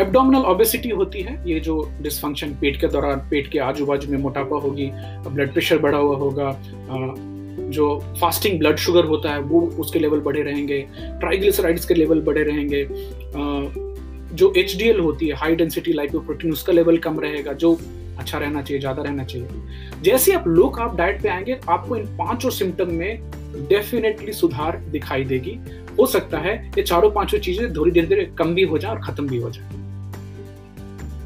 एब्डोमिनल 0.00 0.44
ओबेसिटी 0.44 0.88
होती 0.90 1.20
है। 1.22 1.38
ये 1.50 1.60
जो 1.60 1.78
डिसफंक्शन 2.02 2.54
पेट 2.60 2.80
के 2.80 2.88
दौरान, 2.88 3.18
पेट 3.30 3.48
के 3.50 3.58
आजू 3.58 3.86
बाजू 3.86 4.10
में 4.12 4.18
मोटापा 4.18 4.56
होगी 4.60 4.90
ब्लड 5.28 5.52
प्रेशर 5.52 5.78
बढ़ा 5.78 5.98
हुआ 5.98 6.16
होगा 6.16 6.58
जो 7.68 7.98
फास्टिंग 8.20 8.58
ब्लड 8.58 8.76
शुगर 8.76 9.04
होता 9.04 9.30
है, 9.30 9.40
वो 9.40 9.60
उसके 9.80 9.98
लेवल 9.98 10.20
बढ़े 10.20 10.42
रहेंगे। 10.42 10.80
ट्राइग्लिसराइड्स 10.92 11.84
के 11.86 11.94
लेवल 11.94 12.20
बढ़े 12.20 12.42
रहेंगे। 12.42 12.86
जो 14.36 14.52
एचडीएल 14.56 15.00
होती 15.00 15.28
है 15.28 15.34
हाई 15.34 15.54
डेंसिटी 15.56 15.92
लाइपोप्रोटीन 15.92 16.52
उसका 16.52 16.72
लेवल 16.72 16.98
कम 16.98 17.20
रहेगा, 17.20 17.52
जो 17.52 17.78
अच्छा 18.18 18.38
रहना 18.38 18.62
चाहिए, 18.62 18.80
ज़्यादा 18.80 19.02
रहना 19.02 19.24
चाहिए। 19.24 19.48
जैसे 20.02 20.32
आप 20.32 20.46
लो 20.48 20.68
कार्ब 20.68 20.96
डाइट 20.96 21.22
पे 21.22 21.28
आएँगे, 21.28 21.58
आपको 21.68 21.96
इन 21.96 22.06
पाँचों 22.16 22.50
सिम्टम 22.50 22.92
में 22.92 23.20
डेफिनेटली 23.68 24.32
सुधार 24.32 24.76
दिखाई 24.90 25.24
देगी। 25.24 25.58
हो 25.98 26.06
सकता 26.06 26.38
है 26.38 26.54
ये 26.68 26.82
चारों 26.82 27.10
पाँचों 27.10 27.38
चीज़ें 27.38 27.72
थोड़ी 27.74 27.90
देर 27.90 28.06
देर 28.06 28.30
कम 28.38 28.54
भी 28.54 28.62
हो 28.64 28.78
जाए 28.78 28.90
और 28.90 29.00
खत्म 29.02 29.28
भी 29.28 29.38
हो 29.38 29.50
जाए। 29.50 29.84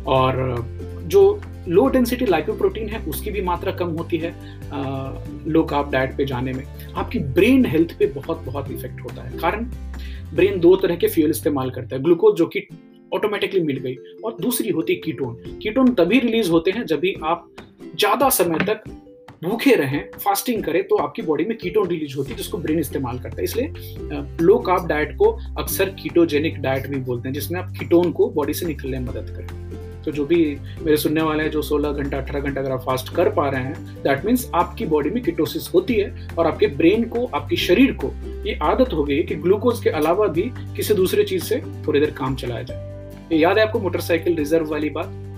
और 0.08 0.64
जो 1.06 1.40
लो 1.68 1.86
डेंसिटी 1.88 2.26
लाइपोप्रोटीन 2.26 2.88
है, 2.88 3.02
उसकी 3.04 3.30
भी 3.30 3.40
मात्रा 3.42 3.72
कम 3.72 3.88
होती 3.92 4.18
है 4.18 4.34
लो 5.46 5.62
कार्ब 5.64 5.90
डाइट 5.90 6.16
पे 6.16 6.24
जाने 6.26 6.52
में। 6.52 6.64
आपकी 6.94 7.18
ब्रेन 7.18 7.64
हेल्थ 7.66 7.96
पे 7.98 8.06
बहुत 8.08 8.42
बहुत 8.44 8.70
इफ़ेक्ट 8.70 9.00
होता 9.00 9.22
है। 9.22 9.38
कारण 9.38 9.64
ब्रेन 10.34 10.60
दो 10.60 10.74
तरह 10.76 10.96
के 10.96 11.08
फ्यूल 11.08 11.30
इस्तेमाल 11.30 11.70
करता 11.70 11.96
है। 11.96 12.02
ग्लूकोज 12.02 12.36
जो 12.36 12.46
कि 12.46 12.66
ऑटोमेटिकली 13.12 13.60
मिल 13.62 13.78
गई 13.78 13.94
और 14.24 14.36
दूसरी 14.40 14.70
होती 14.70 14.94
है 14.94 15.00
कीटोन 15.00 15.58
कीटोन 15.62 15.92
तभी 15.94 16.18
रिलीज़ 16.18 16.50
होते 16.50 16.70
हैं 16.70 16.84
जब 16.86 17.00
भी 17.00 17.14
आप 17.24 17.48
ज़्यादा 17.82 18.28
समय 18.30 18.64
तक 18.66 18.84
भूखे 19.42 19.74
रहें 19.74 20.02
फास्टिंग 20.18 20.62
करें 20.64 20.82
तो 20.88 20.96
आपकी 20.96 21.22
बॉडी 21.22 21.44
में 21.44 21.56
कीटोन 21.58 21.88
रिलीज़ 21.88 22.16
होती 22.16 22.30
है, 22.30 22.36
जिसको 22.36 22.58
ब्रेन 22.58 22.78
इस्तेमाल 22.78 23.18
करता 23.18 23.36
है। 23.36 23.44
इसलिए 23.44 23.72
लो 24.40 24.58
कार्ब 24.58 24.86
डाइट 24.86 25.16
को 25.16 25.30
अक्सर 25.58 25.90
कीटोजेनिक 26.02 26.60
डाइट 26.62 26.86
भी 26.86 26.96
बोलते 26.96 27.28
हैं, 27.28 27.34
जिसमें 27.34 27.60
आप 27.60 27.72
कीटोन 27.78 28.12
को 28.12 28.28
बॉडी 28.30 28.54
से 28.54 28.66
निकलने 28.66 28.98
में 28.98 29.06
मदद 29.06 29.30
करें। 29.36 30.02
तो 30.02 30.10
जो 30.10 30.24
भी 30.24 30.36
मेरे 30.82 30.96
सुनने 30.96 31.22
वाले 31.22 31.42
हैं, 31.42 31.50
जो 31.50 31.62
16 31.62 31.92
घंटा 31.92 32.18
18 32.18 32.40
घंटा 32.40 32.60
अगर 32.60 32.72
आप 32.72 32.80
फास्ट 32.80 33.14
कर 33.14 33.28
पा 33.30 33.48
रहे 33.48 33.62
हैं 33.62 34.02
दैट 34.02 34.24
मीन्स 34.24 34.50
आपकी 34.54 34.86
बॉडी 34.86 35.10
में 35.10 35.22
कीटोसिस 35.22 35.72
होती 35.74 35.94
है, 35.94 36.28
और 36.38 36.46
आपके 36.46 36.66
ब्रेन 36.66 37.04
को, 37.04 37.24
आपके 37.26 37.56
शरीर 37.56 37.92
को 37.92 38.12
ये 38.46 38.58
आदत 38.62 38.92
हो 38.92 39.04
गई 39.04 39.22
कि 39.22 39.34
ग्लूकोज 39.36 39.82
के 39.82 39.90
अलावा 39.90 40.26
भी 40.26 40.42
किसी 40.76 40.94
दूसरे 40.94 41.24
चीज़ 41.24 41.44
से 41.44 41.62
थोड़ी 41.86 42.00
देर 42.00 42.10
काम 42.10 42.34
चलाया 42.34 42.62
जाए। 42.62 43.38
याद 43.38 43.58
है 43.58 43.66
आपको 43.66 43.78
मोटरसाइकिल 43.78 44.36
रिज़र्व 44.36 44.70
वाली 44.70 44.90
बात? 44.90 45.29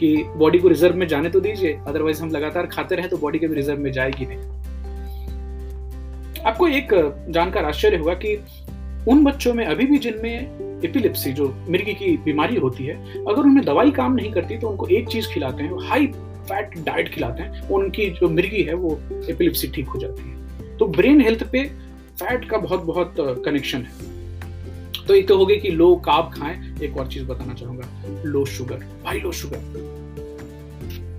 कि 0.00 0.14
बॉडी 0.36 0.58
को 0.58 0.68
रिज़र्व 0.68 0.96
में 0.96 1.06
जाने 1.08 1.30
तो 1.30 1.40
दीजिए 1.40 1.78
अदरवाइज़ 1.88 2.22
हम 2.22 2.30
लगातार 2.30 2.66
खाते 2.66 2.94
रहे 2.94 3.08
तो 3.08 3.16
बॉडी 3.16 3.38
के 3.38 3.48
भी 3.48 3.54
रिज़र्व 3.54 3.80
में 3.80 3.90
जाएगी 3.92 4.26
नहीं। 4.26 4.56
आपको 6.42 6.68
एक 6.68 6.88
जानकर 7.28 7.64
आश्चर्य 7.64 7.96
हुआ 7.96 8.14
कि 8.14 8.34
उन 9.08 9.24
बच्चों 9.24 9.54
में 9.54 9.64
अभी 9.66 9.86
भी 9.86 9.98
जिनमें 9.98 10.80
एपिलिप्सी 10.84 11.32
जो 11.32 11.48
मिर्गी 11.68 11.94
की 11.94 12.16
बीमारी 12.16 12.56
होती 12.56 12.84
है, 12.84 12.96
अगर 13.24 13.42
उनमें 13.42 13.64
दवाई 13.64 13.90
काम 13.90 14.14
नहीं 14.14 14.32
करती 14.32 14.58
तो 14.58 14.68
उनको 14.68 14.86
एक 14.88 15.08
चीज़ 15.08 15.28
खिलाते 15.28 15.62
हैं 15.62 15.88
हाई 15.88 16.06
फैट 16.48 16.78
डाइट 16.84 17.08
खिलाते 17.14 17.42
हैं, 17.42 17.68
उनकी 17.68 18.10
जो 18.10 18.28
मिर्गी 18.28 18.62
है 18.62 18.74
वो 18.74 18.98
एपिलिप्सी 19.30 19.68
ठीक 19.68 19.88
हो 19.88 20.00
जाती 20.00 20.22
है। 20.22 20.76
तो 20.76 20.86
ब्रेन 20.88 21.20
हेल्थ 21.20 21.42
पे 21.52 21.64
फैट 22.20 22.48
का 22.50 22.58
बहुत 22.58 22.82
बहुत 22.82 23.14
कनेक्शन 23.44 23.78
है। 23.78 24.17
तो 25.08 25.14
एक 25.14 25.28
तो 25.28 25.36
हो 25.38 25.46
गई 25.46 25.56
कि 25.56 25.70
लो 25.70 25.94
काब 25.96 26.30
खाएँ। 26.34 26.78
एक 26.82 26.96
और 26.96 27.06
चीज़ 27.08 27.24
बताना 27.24 27.54
चाहूँगा 27.54 28.22
लो 28.24 28.44
शुगर 28.46 28.76
भाई 29.04 29.20
लो 29.20 29.32
शुगर 29.32 29.58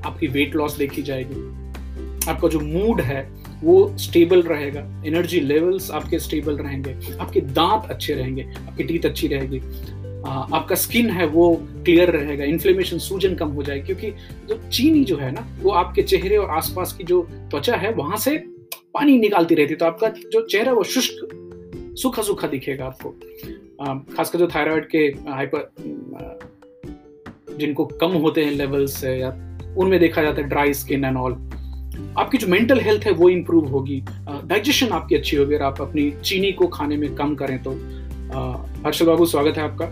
आपकी 0.06 0.28
वेट 0.28 0.56
लॉस 0.56 0.78
देखी 0.78 1.02
जाएगी। 1.02 1.40
आपका 2.30 2.48
जो 2.48 2.60
मूड 2.60 3.02
है, 3.02 3.30
वो 3.64 3.98
स्टेबल 3.98 4.42
रहेगा। 4.42 5.04
एनर्जी 5.06 5.40
लेवल्स 5.40 5.92
आपके 5.92 6.20
स्टेबल 6.20 6.58
रहेंगे। 6.58 6.96
आपके 7.18 7.42
दांत 7.42 7.90
अच्छे 7.90 8.14
रहेंगे। 8.14 8.44
आपकी 8.44 8.84
टीथ 8.84 9.06
अच्छी 9.06 9.28
रहेगी। 9.28 9.60
आपका 10.54 10.76
स्किन 10.76 11.10
है, 11.10 11.26
वो 11.26 11.56
क्लियर 11.86 12.10
रहेगा। 12.10 12.46
इन्फ्लेमेशन 12.46 12.98
सूजन 12.98 13.36
कम 13.36 13.48
हो 13.48 13.64
जाए 13.64 13.80
क्योंकि 13.80 14.12
जो 14.50 14.70
चीनी 14.70 15.04
जो 15.04 15.18
है 15.18 15.32
ना, 15.32 15.48
वो 15.62 15.72
आपके 15.72 16.04
चेहरे 16.04 16.38
और 16.38 16.50
आसपास 16.50 16.94
की 16.94 17.04
जो 17.04 17.22
त्वचा 17.32 17.76
है, 17.76 17.94
वहाँ 17.94 18.18
से 18.18 18.38
पानी 18.94 19.18
निकालती 19.18 19.56
रहती 19.56 19.74
है। 19.74 19.78
तो 19.78 19.86
आपका 19.86 20.10
जो 20.10 20.48
चेहरा, 20.48 20.74
वो 20.74 20.84
शुष्क 20.84 21.28
सूखा 21.96 22.22
सूखा 22.22 22.48
दिखेगा 22.48 22.86
आपको। 22.86 23.16
खासकर 23.82 24.40
जो 24.40 24.48
थायराइड 24.48 24.88
के 24.90 25.06
हाइपर 25.30 25.72
जिनको 27.60 27.86
कम 28.02 28.12
होते 28.24 28.44
हैं 28.46 28.52
लेवल्स 28.52 29.04
है 29.04 29.20
या 29.20 29.30
उनमें 29.78 30.00
देखा 30.00 30.22
जाता 30.22 30.42
है 30.42 30.48
ड्राई 30.50 30.74
स्किन 30.74 31.06
एंड 31.06 31.18
ऑल 31.18 31.34
आपकी 32.18 32.38
जो 32.38 32.48
मेंटल 32.48 32.80
हेल्थ 32.82 33.06
है 33.06 33.12
वो 33.14 33.30
इम्प्रूव 33.30 33.68
होगी। 33.68 34.00
डाइजेशन 34.30 34.88
आपकी 34.90 35.16
अच्छी 35.16 35.38
होगी। 35.38 35.56
अगर 35.56 35.64
आप 35.66 35.82
अपनी 35.82 36.10
चीनी 36.24 36.52
को 36.52 36.68
खाने 36.68 36.98
में 36.98 37.14
कम 37.16 37.36
करें 37.36 37.58
तो 37.64 37.72
हर्षल 38.86 39.06
बाबू 39.06 39.26
स्वागत 39.26 39.58
है 39.58 39.64
आपका। 39.64 39.86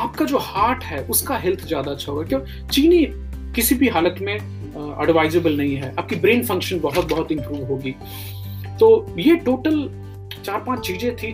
आपका 0.00 0.24
जो 0.24 0.38
हार्ट 0.38 0.84
है, 0.84 1.02
उसका 1.04 1.36
हेल्थ 1.38 1.66
ज़्यादा 1.66 1.90
अच्छा 1.90 2.12
होगा। 2.12 2.24
क्यों? 2.24 2.40
चीनी 2.66 3.04
किसी 3.54 3.74
भी 3.74 3.88
हालत 3.88 4.16
में 4.20 4.34
एडवाइजेबल 4.34 5.56
नहीं 5.56 5.74
है। 5.76 5.94
आपकी 5.98 6.16
ब्रेन 6.16 6.44
फ़ंक्शन 6.46 6.80
बहुत 6.80 7.08
बहुत 7.10 7.32
इंप्रूव 7.32 7.64
होगी। 7.64 7.94
तो 8.80 9.06
ये 9.18 9.36
टोटल 9.38 9.88
चार 10.44 10.64
पाँच 10.66 10.86
चीज़ें 10.86 11.16
थी 11.16 11.32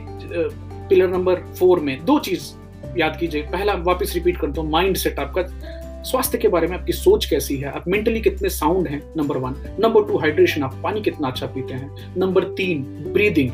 पिलर 0.88 1.08
नंबर 1.08 1.40
फोर 1.58 1.80
में 1.80 2.04
दो 2.04 2.18
चीज़ 2.18 2.52
याद 2.98 3.16
कीजिए। 3.20 3.42
पहला, 3.42 3.74
वापस 3.74 4.12
रिपीट 4.14 4.36
करता 4.36 4.60
हूँ 4.60 4.70
माइंड 4.70 4.96
सेट 4.96 5.18
आपका। 5.18 5.42
स्वास्थ्य 6.02 6.38
के 6.38 6.48
बारे 6.48 6.66
में 6.66 6.76
आपकी 6.78 6.92
सोच 6.92 7.24
कैसी 7.24 7.56
है? 7.56 7.70
आप 7.70 7.88
मेंटली 7.88 8.20
कितने 8.20 8.48
साउंड 8.48 8.88
हैं? 8.88 9.02
Number 9.16 9.36
one 9.36 9.54
number 9.80 10.04
two 10.04 10.18
hydration 10.18 10.62
आप 10.62 10.80
पानी 10.82 11.00
कितना 11.00 11.28
अच्छा 11.28 11.46
पीते 11.46 11.74
हैं? 11.74 12.14
नंबर 12.16 12.44
तीन 12.54 12.82
ब्रीदिंग 13.12 13.50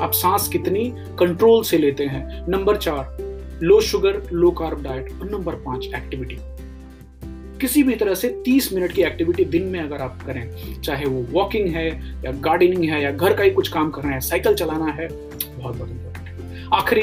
आप 0.00 0.12
सांस 0.12 0.48
कितनी 0.48 0.92
कंट्रोल 1.18 1.62
से 1.62 1.78
लेते 1.78 2.04
हैं? 2.04 2.44
नंबर 2.48 2.76
चार 2.76 3.16
low 3.62 3.80
sugar 3.80 4.22
low 4.32 4.50
carb 4.50 4.82
diet 4.82 5.12
और 5.12 5.30
नंबर 5.30 5.54
पाँच 5.54 5.86
एक्टिविटी 5.86 6.38
किसी 7.60 7.82
भी 7.82 7.94
तरह 7.94 8.14
से 8.14 8.28
30 8.44 8.72
मिनट 8.72 8.92
की 8.92 9.02
एक्टिविटी 9.02 9.44
दिन 9.44 9.62
में 9.62 9.80
अगर 9.80 10.00
आप 10.02 10.18
करें, 10.26 10.80
चाहे 10.82 11.04
वो 11.04 11.22
वॉकिंग 11.30 11.68
है 11.68 11.86
या 12.24 12.32
गार्डनिंग 12.40 12.84
है 12.84 13.02
या 13.02 13.10
घर 13.10 13.34
का 13.34 13.44
ही 13.44 13.50
कुछ 13.50 13.68
काम 13.68 13.90
करना 13.90 14.10
है 14.10 14.20
साइकिल 14.20 14.54
चलाना 14.54 14.92
है, 14.92 15.08
बहुत 15.08 15.76
बहुत 15.76 16.11
आखिरी 16.72 17.02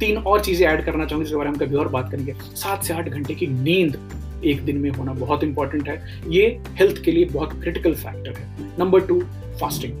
तीन 0.00 0.16
और 0.16 0.40
चीज़ें 0.40 0.66
ऐड 0.66 0.84
करना 0.84 1.04
चाहूँगी, 1.04 1.24
जिसके 1.24 1.36
बारे 1.36 1.50
में 1.50 1.58
कभी 1.58 1.76
और 1.76 1.88
बात 1.88 2.10
करेंगे। 2.10 2.32
सात 2.32 2.84
से 2.84 2.94
आठ 2.94 3.08
घंटे 3.08 3.34
की 3.34 3.46
नींद 3.46 3.98
एक 4.44 4.64
दिन 4.64 4.76
में 4.76 4.90
होना 4.90 5.12
बहुत 5.12 5.44
इंपॉर्टेंट 5.44 5.88
है। 5.88 6.22
ये 6.28 6.46
हेल्थ 6.70 7.02
के 7.04 7.12
लिए 7.12 7.24
बहुत 7.24 7.52
क्रिटिकल 7.52 7.94
फैक्टर 7.94 8.38
है। 8.38 8.70
Number 8.78 9.00
two 9.00 9.20
fasting 9.60 9.92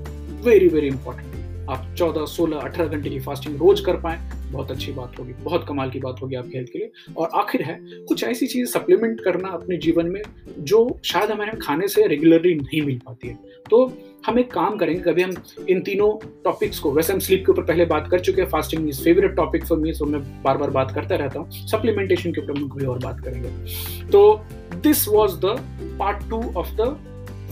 very 0.44 0.68
very 0.68 0.86
important 0.86 1.28
आप 1.70 1.94
चौदह, 1.98 2.24
सोलह, 2.24 2.56
अठारह 2.56 2.88
घंटे 2.88 3.10
की 3.10 3.18
फास्टिंग 3.20 3.56
रोज 3.56 3.80
कर 3.80 3.96
पाए। 3.96 4.18
बहुत 4.52 4.70
अच्छी 4.70 4.92
बात 4.92 5.18
होगी। 5.18 5.32
बहुत 5.32 5.64
कमाल 5.68 5.90
की 5.90 5.98
बात 5.98 6.16
होगी 6.22 6.36
आपके 6.36 6.58
हेल्थ 6.58 6.68
के 6.68 6.78
लिए। 6.78 7.12
और 7.16 7.30
आखिर 7.34 7.62
है, 7.62 7.78
कुछ 7.82 8.24
ऐसी 8.24 8.46
चीज़ 8.46 8.68
सप्लीमेंट 8.68 9.20
करना 9.20 9.48
अपने 9.48 9.76
जीवन 9.76 10.06
में, 10.06 10.20
जो 10.58 11.00
शायद 11.04 11.30
हमें 11.30 11.58
खाने 11.58 11.88
से 11.88 12.06
रेगुलरली 12.06 12.54
नहीं 12.54 12.82
मिल 12.82 12.98
पाती 12.98 13.28
है। 13.28 13.34
तो 13.70 13.86
हम 14.26 14.38
एक 14.38 14.50
काम 14.52 14.76
करेंगे, 14.76 15.00
कभी 15.02 15.22
हम 15.22 15.30
इन 15.68 15.80
तीनों 15.80 16.10
टॉपिक्स 16.44 16.78
को, 16.78 16.92
वैसे 16.92 17.12
हम 17.12 17.18
स्लीप 17.18 17.42
के 17.46 17.52
ऊपर 17.52 17.62
पहले 17.62 17.84
बात 17.86 18.08
कर 18.10 18.20
चुके 18.20 18.42
हैं 18.42 18.48
fasting 18.48 18.88
is 18.88 19.02
favourite 19.04 19.34
topic 19.36 19.64
for 19.66 19.78
me 19.78 19.92
so 19.92 20.04
मैं 20.06 20.20
बार 20.42 20.58
बार 20.58 20.70
बात 20.70 20.94
करता 20.94 21.16
रहता 21.16 21.40
हूँ। 21.40 21.50
सप्लीमेंटेशन 21.66 22.32
के 22.32 22.40
ऊपर 22.40 22.58
हम 22.58 22.68
कोई 22.68 22.84
और 22.84 22.98
बात 22.98 23.20
करेंगे। 23.20 24.08
तो 24.10 24.40
this 24.76 25.06
was 25.08 25.36
the 25.36 25.56
part 25.98 26.28
two 26.30 26.42
of 26.56 26.74
the 26.80 26.96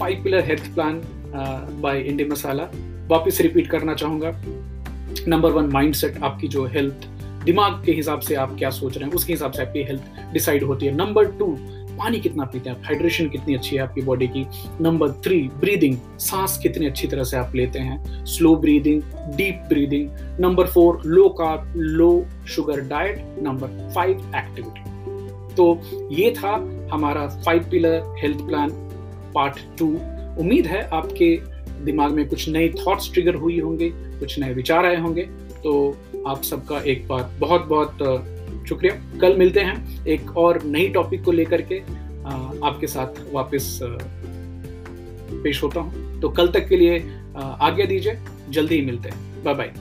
five 0.01 0.23
pillar 0.25 0.45
health 0.45 0.75
plan 0.75 1.01
by 1.83 2.01
Indi 2.01 2.25
Masala 2.25 2.69
वापिस 3.09 3.41
रिपीट 3.41 3.71
करना 3.71 3.95
चाहूँगा। 3.95 4.33
नंबर 5.29 5.51
वन 5.51 5.71
माइंडसेट 5.73 6.23
आपकी 6.23 6.49
जो 6.49 6.65
हेल्थ 6.67 7.09
दिमाग 7.45 7.83
के 7.85 7.93
हिसाब 7.93 8.21
से 8.21 8.35
आप 8.35 8.55
क्या 8.59 8.71
सोच 8.71 8.97
रहे 8.97 9.07
हैं, 9.07 9.15
उसके 9.15 9.33
हिसाब 9.33 9.53
से 9.53 9.63
आपकी 9.63 9.83
हेल्थ 9.83 10.33
डिसाइड 10.33 10.65
होती 10.65 10.87
है। 10.87 10.95
नंबर 10.97 11.25
टू 11.39 11.47
पानी 11.99 12.21
कितना 12.21 12.45
पीते 12.45 12.71
हैं, 12.71 12.77
आप 12.77 12.83
हाइड्रेशन 12.85 13.29
कितनी 13.29 13.55
अच्छी 13.55 13.77
है 13.77 13.83
आपकी 13.83 14.03
बॉडी 14.03 14.27
की? 14.27 14.47
नंबर 14.81 15.11
थ्री 15.25 15.41
ब्रीदिंग 15.61 15.97
सांस 16.19 16.59
कितनी 16.63 16.87
अच्छी 16.87 17.09
तरह 17.09 17.25
से 17.25 17.37
आप 17.37 17.55
लेते 17.55 17.79
हैं? 17.79 18.25
Slow 18.27 18.55
breathing 18.57 19.03
deep 19.37 19.65
breathing 19.69 20.11
number 20.41 20.67
four 20.67 21.01
low 21.07 21.29
carb 21.29 21.73
low 21.77 22.27
sugar 22.49 22.81
diet 22.81 23.25
number 23.43 23.91
five 23.95 24.33
activity 24.37 24.87
तो 25.55 25.65
ये 26.13 26.31
था 26.31 26.55
हमारा 26.93 27.27
five 27.45 27.69
pillar 27.71 28.15
health 28.19 28.39
plan 28.39 28.71
part 29.35 29.59
two 29.79 29.87
उम्मीद 30.41 30.67
है 30.67 30.83
आपके 30.89 31.37
दिमाग 31.85 32.13
में 32.13 32.29
कुछ 32.29 32.49
नए 32.49 32.69
थॉट्स 32.69 33.13
ट्रिगर 33.13 33.35
हुई 33.35 33.59
होंगे, 33.61 33.89
कुछ 33.95 34.39
नए 34.39 34.53
विचार 34.55 34.87
आए 34.87 34.97
होंगे। 34.97 35.23
तो 35.63 35.97
आप 36.27 36.43
सबका 36.43 36.79
एक 36.83 37.07
बार 37.09 37.31
बहुत 37.39 37.67
बहुत 37.67 37.99
शुक्रिया। 38.69 39.19
कल 39.21 39.37
मिलते 39.37 39.61
हैं 39.61 40.07
एक 40.07 40.37
और 40.37 40.63
नई 40.65 40.89
टॉपिक 40.89 41.25
को 41.25 41.33
लेकर 41.33 41.63
के। 41.63 41.81
आपके 42.67 42.87
साथ 42.87 43.21
वापस 43.33 43.79
पेश 45.43 45.63
होता 45.63 45.81
हूँ। 45.81 46.21
तो 46.21 46.29
कल 46.29 46.49
तक 46.49 46.69
के 46.69 46.77
लिए 46.77 46.99
आज्ञा 47.39 47.87
दीजिए। 47.87 48.19
जल्दी 48.51 48.75
ही 48.75 48.85
मिलते 48.87 49.09
हैं। 49.09 49.45
Bye 49.45 49.55
bye 49.55 49.73